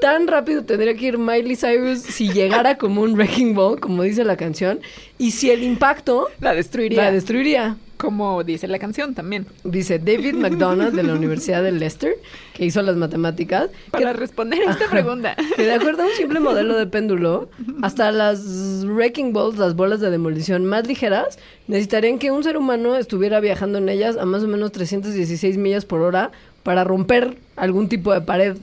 [0.00, 4.24] tan rápido tendría que ir Miley Cyrus si llegara como un Wrecking Ball, como dice
[4.24, 4.80] la canción?
[5.18, 7.04] Y si el impacto La destruiría.
[7.04, 7.76] la destruiría.
[7.98, 9.46] como dice la canción también.
[9.62, 12.14] Dice David McDonald de la Universidad de Leicester,
[12.52, 15.36] que hizo las matemáticas, Para que- responder a esta pregunta.
[15.54, 17.48] que de acuerdo a un simple modelo de péndulo,
[17.82, 22.96] hasta las wrecking balls, las bolas de demolición más ligeras, necesitarían que un ser humano
[22.96, 27.88] estuviera viajando en ellas a más o menos 316 millas por hora para romper algún
[27.88, 28.56] tipo de pared.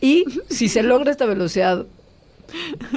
[0.00, 1.86] Y si se logra esta velocidad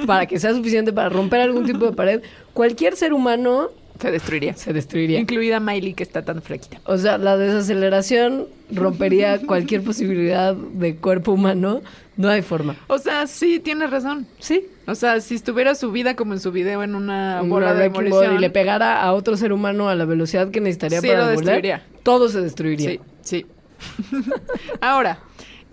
[0.05, 2.21] para que sea suficiente para romper algún tipo de pared,
[2.53, 3.69] cualquier ser humano
[3.99, 4.55] Se destruiría.
[4.55, 5.19] se destruiría.
[5.19, 6.79] Incluida Miley, que está tan flaquita.
[6.85, 11.81] O sea, la desaceleración rompería cualquier posibilidad de cuerpo humano.
[12.15, 12.75] No hay forma.
[12.87, 14.27] O sea, sí, tienes razón.
[14.39, 17.79] Sí, O sea, si estuviera subida como en su video en una una bola de
[17.87, 18.35] wrecking ball demolición.
[18.35, 21.27] y le pegara a otro ser humano a la velocidad que necesitaría Sí, para lo
[21.27, 21.83] devolver, destruiría.
[22.03, 22.89] todo se destruiría.
[22.91, 23.45] Sí, sí.
[24.82, 25.19] Ahora,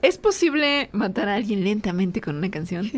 [0.02, 2.90] ¿es posible matar a alguien lentamente con una canción?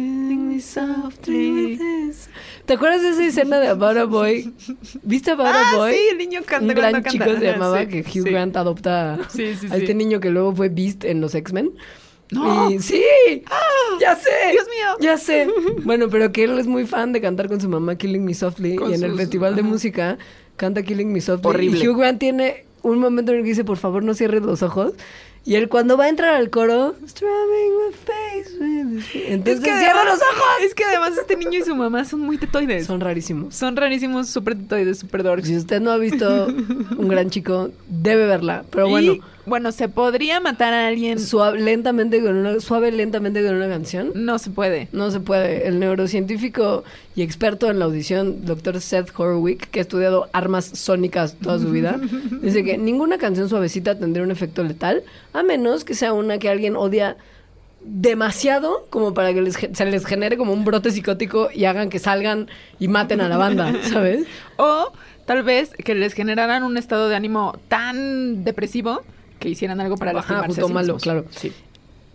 [2.67, 4.53] ¿Te acuerdas de esa escena de About a Boy?
[5.03, 5.93] ¿Viste About a Ah, Boy?
[5.93, 7.11] sí, el niño canta Un gran canta.
[7.11, 8.31] chico se llamaba sí, que Hugh sí.
[8.31, 11.73] Grant adopta Sí, a este niño que luego fue Beast en los X-Men.
[12.31, 12.71] ¡No!
[12.71, 13.03] Y- sí,
[14.01, 14.31] ya sé.
[14.53, 14.97] Dios mío.
[15.01, 15.49] Ya sé.
[15.85, 18.77] Bueno, pero que él es muy fan de cantar con su mamá Killing Me Softly
[18.77, 20.19] Con y en el festival de música
[20.57, 21.49] canta Killing Me Softly.
[21.49, 21.79] Horrible.
[21.83, 24.63] Y Hugh Grant tiene un momento en el que dice, por favor, no cierres los
[24.63, 24.93] ojos.
[25.45, 29.25] Y él cuando va a entrar al coro, "Strumming my face with his feet".
[29.29, 30.45] entonces cierra los ojos.
[30.63, 32.87] Es que además este niño y su mamá son muy tetoides.
[32.87, 33.55] Son rarísimos.
[33.55, 35.47] Son rarísimos, súper tetoides, súper dorks.
[35.49, 38.65] Si usted no ha visto un gran chico, debe verla.
[38.71, 41.19] Pero bueno, Y Bueno, ¿se podría matar a alguien?
[41.19, 44.13] Suave, lentamente con una, suave lentamente con una canción.
[44.15, 44.89] No se puede.
[44.93, 45.67] No se puede.
[45.67, 46.85] El neurocientífico
[47.15, 48.81] y experto en la audición, Dr.
[48.81, 51.99] Seth Horwick, que ha estudiado armas sónicas toda su vida,
[52.43, 56.51] dice que ninguna canción suavecita tendría un efecto letal, a menos que sea una que
[56.51, 57.17] alguien odia
[57.81, 61.99] demasiado como para que les se les genere como un brote psicótico y hagan que
[61.99, 64.27] salgan y maten a la banda, ¿sabes?
[64.57, 64.93] O
[65.27, 69.03] tal vez que les generaran un estado de ánimo tan depresivo
[69.39, 71.03] que hicieran algo para Ajá, lastimarse justo a sí malo, mismos.
[71.03, 71.25] claro.
[71.31, 71.53] Sí.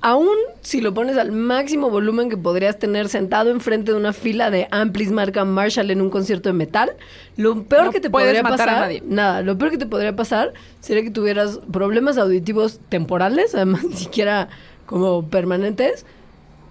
[0.05, 4.49] Aún si lo pones al máximo volumen que podrías tener sentado enfrente de una fila
[4.51, 6.91] de amplis marca Marshall en un concierto de metal,
[7.37, 9.03] lo peor No que te podría matar a pasar, nadie.
[9.07, 10.51] nada, lo peor que te podría pasar
[10.81, 14.49] sería que tuvieras problemas auditivos temporales, además ni siquiera
[14.85, 16.05] como permanentes,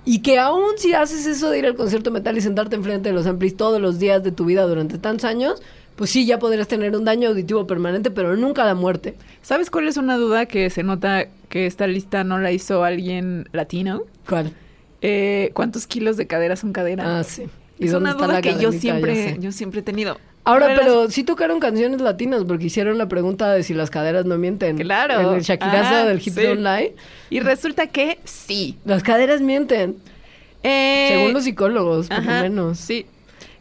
[0.05, 3.09] y que aún si haces eso de ir al concierto de metal y sentarte enfrente
[3.09, 5.63] de los amplis todos los días de tu vida durante tantos años,
[6.03, 9.15] pues sí, ya podrías tener un daño auditivo permanente, pero nunca la muerte.
[9.41, 13.49] ¿Sabes cuál es una duda que se nota que esta lista no la hizo alguien
[13.53, 14.03] latino?
[14.29, 14.53] ¿Cuál?
[15.01, 17.21] Eh, ¿Cuántos kilos de cadera son cadera?
[17.21, 17.45] Ah, sí.
[17.79, 20.19] ¿Y es una duda que yo siempre, yo siempre he tenido.
[20.43, 24.25] Ahora, Pero pero sí tocaron canciones latinas porque hicieron la pregunta de si las caderas
[24.25, 24.79] no mienten.
[24.79, 25.21] Claro.
[25.21, 26.43] En el Shakirazo Ajá, del Hip sí.
[26.43, 26.97] Don't Lie.
[27.31, 28.77] Y resulta que sí.
[28.85, 29.99] Las caderas mienten.
[30.65, 32.79] Eh, según los psicólogos, por ajá, lo menos.
[32.79, 33.07] Sí.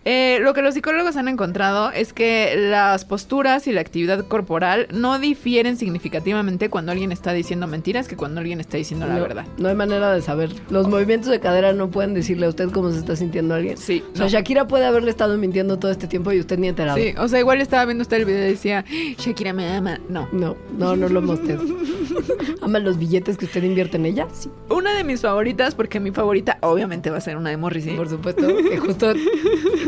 [0.03, 4.87] Eh, lo que los psicólogos han encontrado es que las posturas y la actividad corporal
[4.91, 9.45] no difieren significativamente cuando alguien está diciendo mentiras que cuando alguien está diciendo la verdad.
[9.57, 10.49] No hay manera de saber.
[10.71, 13.77] Los movimientos de cadera no pueden decirle a usted cómo se está sintiendo alguien.
[13.77, 14.31] Sí, O sea, no.
[14.31, 16.97] Shakira puede haberle estado mintiendo todo este tiempo y usted ni enterado.
[16.97, 18.83] Sí, o sea, igual estaba viendo usted el video y decía,
[19.17, 19.99] Shakira me ama.
[20.09, 20.27] No.
[20.31, 21.57] No, no, no lo mostré.
[22.61, 24.27] ¿Ama los billetes que usted invierte en ella?
[24.33, 27.95] Sí, Una de mis favoritas, porque mi favorita obviamente va a ser una de Morrissey.
[27.95, 28.47] por supuesto.
[28.47, 29.13] Que justo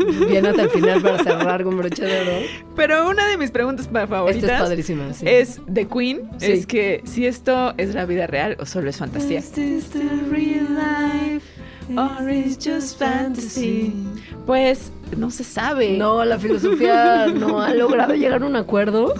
[0.28, 2.46] viene hasta el final para cerrar con broche de oro.
[2.76, 5.24] Pero una de mis preguntas favoritas Esta es padrísima, sí.
[5.26, 6.30] es de Queen.
[6.38, 6.52] Sí.
[6.52, 9.42] Es que si esto es la vida real o solo es fantasía.
[14.46, 15.96] Pues no se sabe.
[15.96, 19.14] No, la filosofía no ha logrado llegar a un acuerdo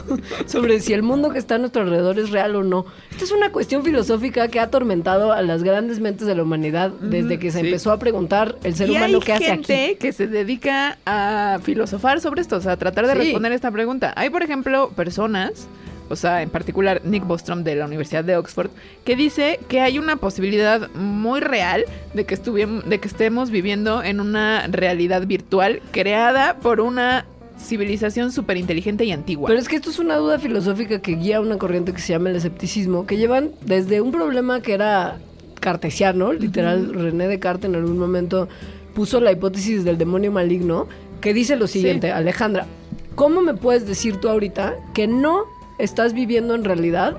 [0.46, 2.86] sobre si el mundo que está a nuestro alrededor es real o no.
[3.10, 6.90] Esta es una cuestión filosófica que ha atormentado a las grandes mentes de la humanidad
[7.00, 7.66] desde que se sí.
[7.66, 9.94] empezó a preguntar el ser y humano hay qué hace gente aquí.
[9.96, 13.18] que se dedica a filosofar sobre esto, o sea, a tratar de Sí.
[13.18, 14.12] responder esta pregunta.
[14.16, 15.68] Hay, por ejemplo, personas,
[16.14, 18.70] o sea, en particular Nick Bostrom de la Universidad de Oxford,
[19.04, 21.84] que dice que hay una posibilidad muy real
[22.14, 27.26] de que, de que estemos viviendo en una realidad virtual creada por una
[27.58, 29.48] civilización súper inteligente y antigua.
[29.48, 32.30] Pero es que esto es una duda filosófica que guía una corriente que se llama
[32.30, 35.18] el escepticismo, que llevan desde un problema que era
[35.60, 38.48] cartesiano, literal, René Descartes en algún momento
[38.94, 40.86] puso la hipótesis del demonio maligno,
[41.20, 42.66] que dice lo siguiente, Alejandra,
[43.14, 45.46] ¿cómo me puedes decir tú ahorita que no
[45.78, 47.16] estás viviendo en realidad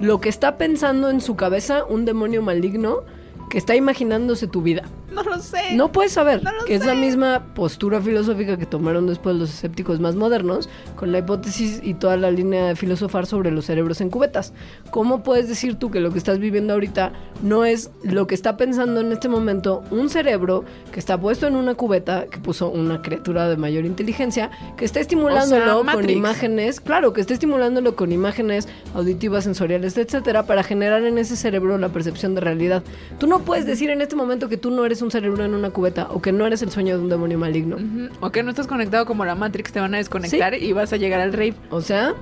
[0.00, 3.02] lo que está pensando en su cabeza un demonio maligno
[3.50, 4.84] que está imaginándose tu vida?
[5.24, 5.74] no lo sé.
[5.74, 9.50] No puedes saber No lo que es la misma postura filosófica que tomaron después los
[9.50, 14.00] escépticos más modernos con la hipótesis y toda la línea de filosofar sobre los cerebros
[14.00, 14.52] en cubetas.
[14.90, 17.12] ¿Cómo puedes decir tú que lo que estás viviendo ahorita
[17.42, 21.56] no es lo que está pensando en este momento un cerebro que está puesto en
[21.56, 27.12] una cubeta que puso una criatura de mayor inteligencia que está estimulándolo con imágenes, claro,
[27.12, 32.34] que está estimulándolo con imágenes auditivas, sensoriales, etcétera, para generar en ese cerebro la percepción
[32.34, 32.82] de realidad.
[33.18, 35.70] Tú no puedes decir en este momento que tú no eres un cerebro en una
[35.70, 37.76] cubeta o que no eres el sueño de un demonio maligno.
[38.20, 40.96] O que no estás conectado como la Matrix, te van a desconectar y vas a
[40.96, 41.54] llegar al rave.
[41.70, 42.14] O sea,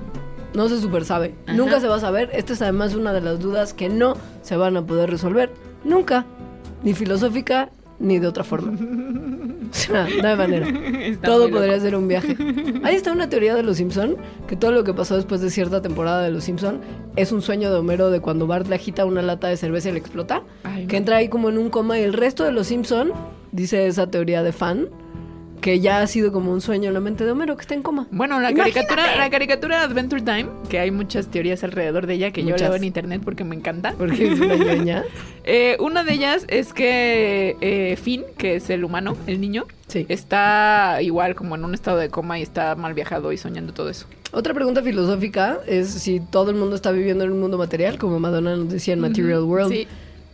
[0.53, 1.35] no se super sabe.
[1.45, 1.55] Ajá.
[1.55, 2.29] Nunca se va a saber.
[2.33, 5.51] Esta es además una de las dudas que no se van a poder resolver.
[5.83, 6.25] Nunca.
[6.83, 7.69] Ni filosófica
[7.99, 8.73] ni de otra forma.
[9.69, 10.65] O sea, no hay manera.
[11.01, 12.37] Está todo podría ser un viaje.
[12.83, 14.15] Ahí está una teoría de los Simpson
[14.47, 16.79] que todo lo que pasó después de cierta temporada de los Simpson
[17.17, 19.91] es un sueño de Homero de cuando Bart le agita una lata de cerveza y
[19.91, 22.67] le explota, Ay, que entra ahí como en un coma y el resto de los
[22.67, 23.11] Simpson
[23.51, 24.87] dice esa teoría de fan
[25.61, 27.81] que ya ha sido como un sueño en la mente de Homero que está en
[27.81, 28.07] coma.
[28.11, 28.85] Bueno, la Imagínate.
[28.85, 32.69] caricatura, la caricatura Adventure Time, que hay muchas teorías alrededor de ella que yo Muchas.
[32.69, 33.93] leo en internet porque me encanta.
[33.97, 35.03] Porque es una.
[35.49, 40.05] Eh, una de ellas es que eh, Finn, que es el humano, el niño, Sí.
[40.09, 43.89] está igual como en un estado de coma y está mal viajado y soñando todo
[43.89, 44.07] eso.
[44.33, 48.19] Otra pregunta filosófica es si todo el mundo está viviendo en un mundo material, como
[48.19, 49.71] Madonna nos decía en Material World.
[49.71, 49.87] Sí.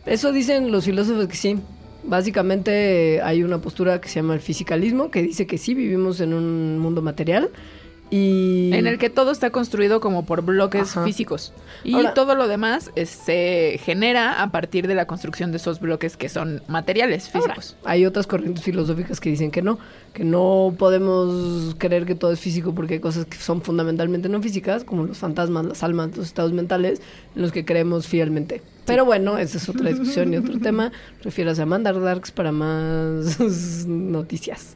[0.04, 1.58] Eso dicen los filósofos que sí.
[2.06, 6.20] Básicamente eh, hay una postura que se llama el fisicalismo, que dice que sí vivimos
[6.20, 7.50] en un mundo material
[8.10, 8.70] Y...
[8.74, 11.04] En el que todo está construido como por bloques Ajá.
[11.04, 11.52] físicos.
[11.82, 15.80] Y Ahora- todo lo demás es- se genera a partir de la construcción de esos
[15.80, 17.76] bloques que son materiales Ahora, físicos.
[17.84, 19.78] hay otras corrientes filosóficas que dicen que no,
[20.12, 24.40] que no podemos creer que todo es físico porque hay cosas que son fundamentalmente no
[24.42, 27.00] físicas, como los fantasmas, las almas, los estados mentales,
[27.34, 28.62] en los que creemos fielmente.
[28.84, 30.92] Pero bueno, esa es otra discusión y otro tema.
[31.22, 33.38] Refiérase a Mandar Darks para más
[33.88, 34.74] noticias.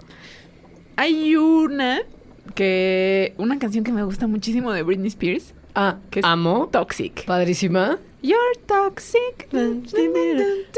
[0.97, 2.01] Hay una
[2.55, 3.35] que.
[3.39, 5.55] Una canción que me gusta muchísimo de Britney Spears.
[5.75, 6.69] Ah, Que es amo.
[6.73, 7.25] Toxic.
[7.25, 7.99] Padrísima.
[8.21, 9.49] You're toxic.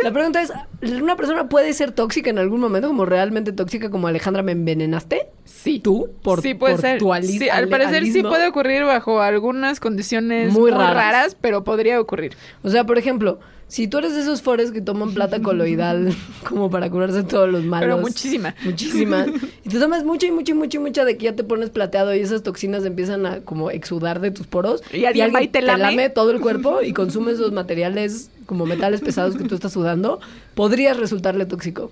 [0.03, 0.53] La pregunta es,
[1.01, 5.28] ¿una persona puede ser tóxica en algún momento, como realmente tóxica, como Alejandra me envenenaste?
[5.45, 5.80] Sí.
[5.80, 6.11] ¿Tú?
[6.22, 6.99] Por, sí, puede por ser.
[6.99, 10.95] tu Sí, al parecer sí puede ocurrir bajo algunas condiciones Muy muy, raras.
[10.95, 11.36] raras.
[11.41, 12.36] pero podría ocurrir.
[12.62, 16.12] O sea, por ejemplo, si tú eres de esos fores que toman plata coloidal
[16.49, 17.86] como para curarse todos los malos.
[17.86, 18.55] Pero muchísima.
[18.64, 19.26] Muchísima.
[19.64, 21.70] Y te tomas mucha y mucha y mucha y mucha de que ya te pones
[21.70, 24.82] plateado y esas toxinas empiezan a como exudar de tus poros.
[24.93, 26.09] Y alguien va y te lame.
[26.11, 30.20] todo el cuerpo y consume esos materiales como metales pesados que tú estás sudando.
[30.55, 31.91] Podrías resultarle tóxico.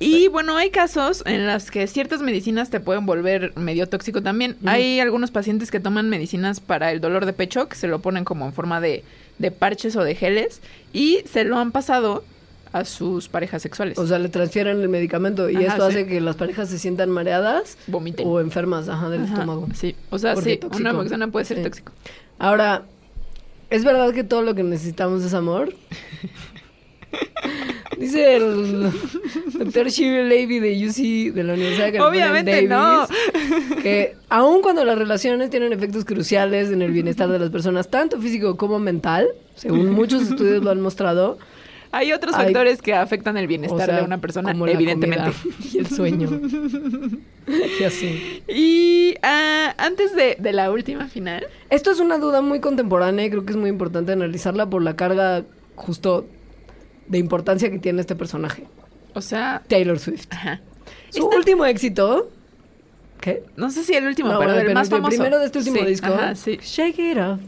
[0.00, 4.56] Y bueno, hay casos en los que ciertas medicinas te pueden volver medio tóxico también.
[4.64, 8.24] Hay algunos pacientes que toman medicinas para el dolor de pecho, que se lo ponen
[8.24, 9.02] como en forma de,
[9.38, 10.60] de parches o de geles,
[10.92, 12.22] y se lo han pasado
[12.70, 13.98] a sus parejas sexuales.
[13.98, 15.96] O sea, le transfieren el medicamento y Ajá, esto sí.
[15.96, 18.24] hace que las parejas se sientan mareadas Vomiten.
[18.28, 19.66] o enfermas ajá, del Ajá, estómago.
[19.74, 20.80] Sí, o sea, Porque sí, tóxico.
[20.88, 21.62] una persona puede ser Sí.
[21.64, 21.92] tóxico.
[22.38, 22.84] Ahora,
[23.70, 25.74] ¿es verdad que todo lo que necesitamos es amor?
[27.98, 28.92] Dice el
[29.54, 33.08] doctor Shirley Levy de UC de la Universidad de Obviamente Davis,
[33.82, 38.20] que aun cuando las relaciones tienen efectos cruciales en el bienestar de las personas, tanto
[38.20, 41.38] físico como mental, según muchos estudios lo han mostrado,
[41.90, 45.30] Hay otros Hay- factores que afectan el o bienestar sea, de una persona, como evidentemente.
[45.72, 46.28] y el sueño.
[47.80, 48.42] y así.
[48.48, 53.30] Y ah, antes de, de la última final, Esto es una duda muy contemporánea y
[53.30, 55.44] creo que es muy importante analizarla por la carga
[55.76, 56.26] justo
[57.06, 58.64] de importancia que tiene este personaje.
[59.14, 60.26] o sea, Taylor Swift.
[60.30, 60.60] ajá.
[61.10, 62.30] Su Esta- último éxito.
[63.20, 63.42] ¿Qué?
[63.56, 65.08] no sé si el último, No, pero el más el famoso.
[65.16, 66.06] primero de este último Sí, disco.
[66.06, 66.58] Ajá, sí.
[66.62, 67.40] Shake it off.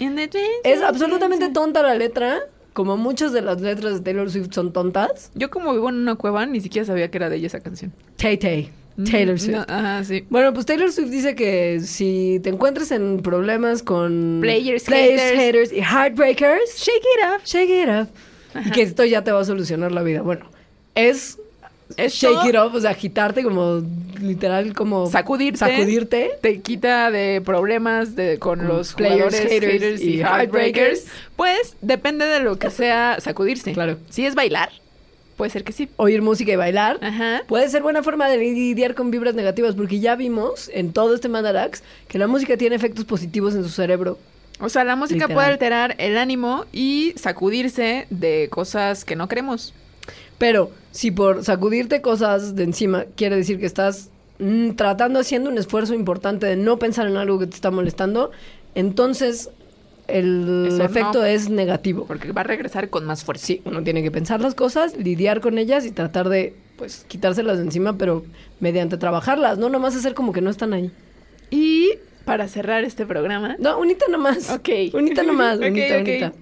[0.00, 2.40] In the dreams, Es absolutamente tonta la letra.
[2.74, 5.30] Como muchas de las letras de Taylor Swift son tontas.
[5.34, 7.92] Yo como vivo en una cueva, ni siquiera sabía que era de ella esa canción.
[8.16, 8.70] Tay Tay.
[9.10, 9.56] Taylor Mm, Swift.
[9.56, 10.24] no, ajá, sí.
[10.30, 15.22] Bueno, pues Taylor Swift dice que si te encuentras en problemas con Players, haters.
[15.36, 17.42] haters y heartbreakers, Shake it up.
[17.44, 18.08] shake it off.
[18.66, 20.22] Y que esto ya te va a solucionar la vida.
[20.22, 20.46] Bueno,
[20.94, 21.38] es
[21.96, 23.82] Esto- shake it off, o sea, agitarte como
[24.20, 25.58] literal como Sacudirte.
[25.58, 26.30] sacudirte.
[26.40, 31.04] Te quita de problemas de, con Con los players, jugadores, haters haters, y y heartbreakers.
[31.36, 33.72] Pues depende de lo que sea sacudirse.
[33.72, 33.98] Claro.
[34.08, 34.70] Si es bailar,
[35.36, 35.88] puede ser que sí.
[35.96, 36.98] Oír música y bailar.
[37.02, 37.42] Ajá.
[37.46, 41.28] Puede ser buena forma de lidiar con vibras negativas porque ya vimos en todo este
[41.28, 44.18] Mandarax que la música tiene efectos positivos en su cerebro.
[44.60, 45.34] O sea, la música Literal.
[45.34, 49.74] puede alterar el ánimo y sacudirse de cosas que no queremos.
[50.38, 55.58] Pero si por sacudirte cosas de encima quiere decir que estás mm, tratando, haciendo un
[55.58, 58.30] esfuerzo importante de no pensar en algo que te está molestando,
[58.74, 59.50] entonces
[60.06, 60.84] el Eso no.
[60.84, 62.04] efecto es negativo.
[62.06, 63.46] Porque va a regresar con más fuerza.
[63.46, 67.58] Sí, uno tiene que pensar las cosas, lidiar con ellas y tratar de, pues, quitárselas
[67.58, 68.24] de encima, pero
[68.60, 70.90] mediante trabajarlas, no nomás hacer como que no están ahí.
[71.50, 71.92] Y
[72.24, 74.50] para cerrar este programa, No, unita nomás.
[74.50, 74.68] Ok.
[74.92, 76.32] Unita nomás, unita, unita.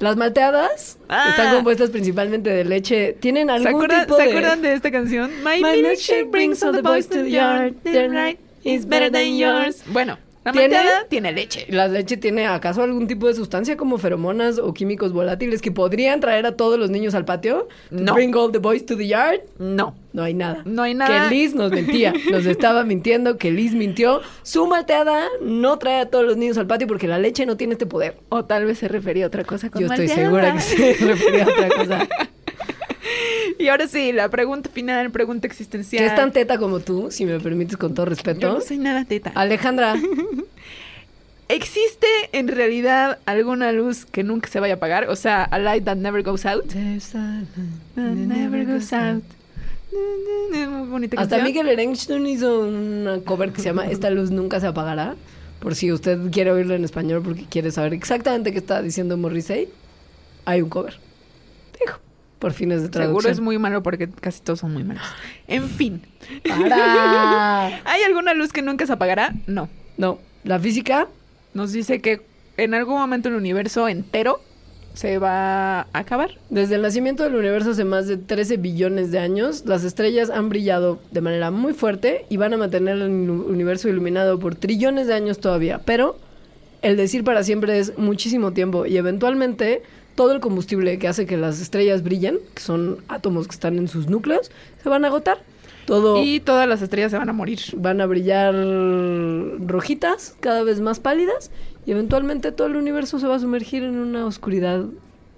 [0.00, 1.28] Las malteadas Ah.
[1.30, 3.12] están compuestas principalmente de leche.
[3.20, 4.28] Tienen ¿se algún acuerdan, tipo ¿se de...
[4.30, 5.30] acuerdan de esta canción?
[5.44, 7.74] My, My milkshake brings all the boys to the yard.
[7.84, 9.82] The right is better than yours.
[9.86, 10.78] Bueno, la ¿Tiene?
[11.08, 11.66] tiene leche.
[11.68, 16.20] ¿La leche tiene acaso algún tipo de sustancia como feromonas o químicos volátiles que podrían
[16.20, 17.68] traer a todos los niños al patio?
[17.90, 18.14] No.
[18.14, 19.40] Bring all the boys to the yard.
[19.58, 19.94] No.
[20.12, 20.62] No hay nada.
[20.64, 21.28] No hay nada.
[21.28, 22.14] Que Liz nos mentía.
[22.30, 24.22] Nos estaba mintiendo que Liz mintió.
[24.42, 27.74] Su malteada no trae a todos los niños al patio porque la leche no tiene
[27.74, 28.16] este poder.
[28.30, 31.44] O tal vez se refería a otra cosa con Yo estoy segura que se refería
[31.44, 32.08] a otra cosa.
[33.58, 36.02] Y ahora sí, la pregunta final, pregunta existencial.
[36.02, 38.54] Que es tan teta como tú, si me permites con todo Yo respeto.
[38.54, 39.32] no soy nada teta.
[39.34, 39.96] Alejandra,
[41.50, 45.08] ¿Existe en realidad alguna luz que nunca se vaya a apagar?
[45.08, 46.64] O sea, a light that never goes out.
[46.64, 49.24] That never goes out.
[49.90, 51.44] Muy bonita hasta canción.
[51.44, 55.16] Miguel Erenstein hizo una cover que se llama Esta luz nunca se apagará.
[55.58, 59.68] Por si usted quiere oírlo en español porque quiere saber exactamente qué está diciendo Morrissey,
[60.44, 61.00] hay un cover.
[61.80, 61.98] Dijo,
[62.40, 63.20] por fines de traducción.
[63.20, 65.04] Seguro es muy malo porque casi todos son muy malos.
[65.46, 66.02] En fin.
[66.48, 67.66] ¡Para!
[67.84, 69.34] ¿Hay alguna luz que nunca se apagará?
[69.46, 69.68] No.
[69.96, 71.08] No, la física
[71.52, 72.22] Nos dice que
[72.56, 74.40] en algún momento el universo entero
[74.94, 76.38] se va a acabar.
[76.48, 80.48] Desde el nacimiento del universo hace más de 13 billones de años, las estrellas han
[80.48, 85.14] brillado de manera muy fuerte y van a mantener el universo iluminado por trillones de
[85.14, 85.80] años todavía.
[85.84, 86.16] Pero
[86.82, 89.82] el decir para siempre es muchísimo tiempo y eventualmente
[90.20, 93.88] todo el combustible que hace que las estrellas brillen, que son átomos que están en
[93.88, 94.50] sus núcleos,
[94.82, 95.38] se van a agotar.
[95.86, 97.58] Todo Y todas las estrellas se van a morir.
[97.78, 98.54] van a brillar
[99.66, 101.50] rojitas, cada vez más pálidas,
[101.86, 104.84] y eventualmente todo el universo se va a sumergir en una oscuridad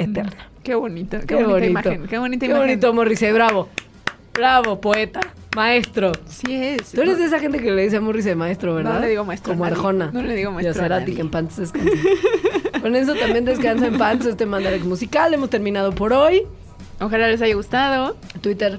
[0.01, 0.49] eterna.
[0.65, 1.71] Qué bonita, qué, Qué, bonita bonito.
[1.71, 2.07] imagen.
[2.09, 2.67] Qué bonita Qué imagen.
[2.69, 3.69] bonito, Morrissey, bravo.
[4.35, 5.21] Bravo, poeta,
[5.55, 6.13] maestro.
[6.27, 6.93] Sí es.
[6.93, 8.95] Tú eres de esa gente que le dice a Morrissey maestro, ¿verdad?
[8.95, 9.65] No le digo maestro a Como.
[9.67, 10.11] Arjona.
[10.13, 11.15] No le digo Y a maestro a Cerati, nadie.
[11.17, 11.91] que en pants descansa.
[12.81, 15.33] Con eso también descansa en pants este Mandarax musical.
[15.35, 16.45] Hemos terminado por hoy.
[17.01, 18.17] Ojalá les haya gustado.
[18.41, 18.79] Twitter,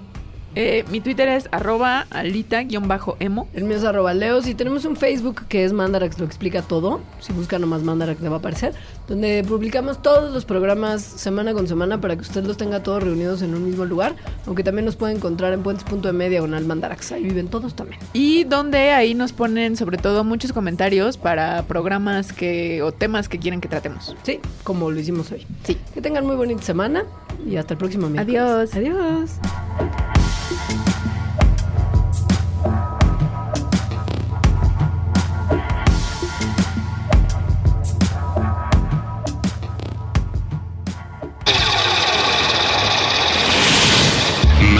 [0.55, 3.47] Eh, mi Twitter es arroba alita-emo.
[3.53, 4.47] el mío es arroba leos.
[4.47, 7.01] Y tenemos un Facebook que es Mandarax lo explica todo.
[7.19, 8.73] Si buscan nomás Mandarax le va a aparecer.
[9.07, 13.41] Donde publicamos todos los programas semana con semana para que usted los tenga todos reunidos
[13.41, 14.15] en un mismo lugar.
[14.45, 17.13] Aunque también nos puede encontrar en puentes.me diagonal Mandarax.
[17.13, 17.99] Ahí viven todos también.
[18.13, 23.39] Y donde ahí nos ponen sobre todo muchos comentarios para programas que o temas que
[23.39, 24.15] quieren que tratemos.
[24.23, 25.45] Sí, como lo hicimos hoy.
[25.63, 25.77] Sí.
[25.93, 27.05] Que tengan muy bonita semana
[27.45, 28.73] y hasta el próximo miércoles.
[28.73, 28.75] Adiós.
[28.75, 30.22] Adiós.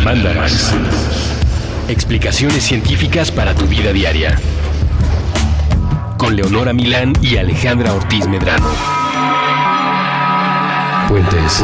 [0.04, 0.74] Mandarax.
[1.88, 4.40] Explicaciones científicas para tu vida diaria.
[6.18, 8.68] Con Leonora Milán y Alejandra Ortiz Medrano.
[11.08, 11.64] Puentes.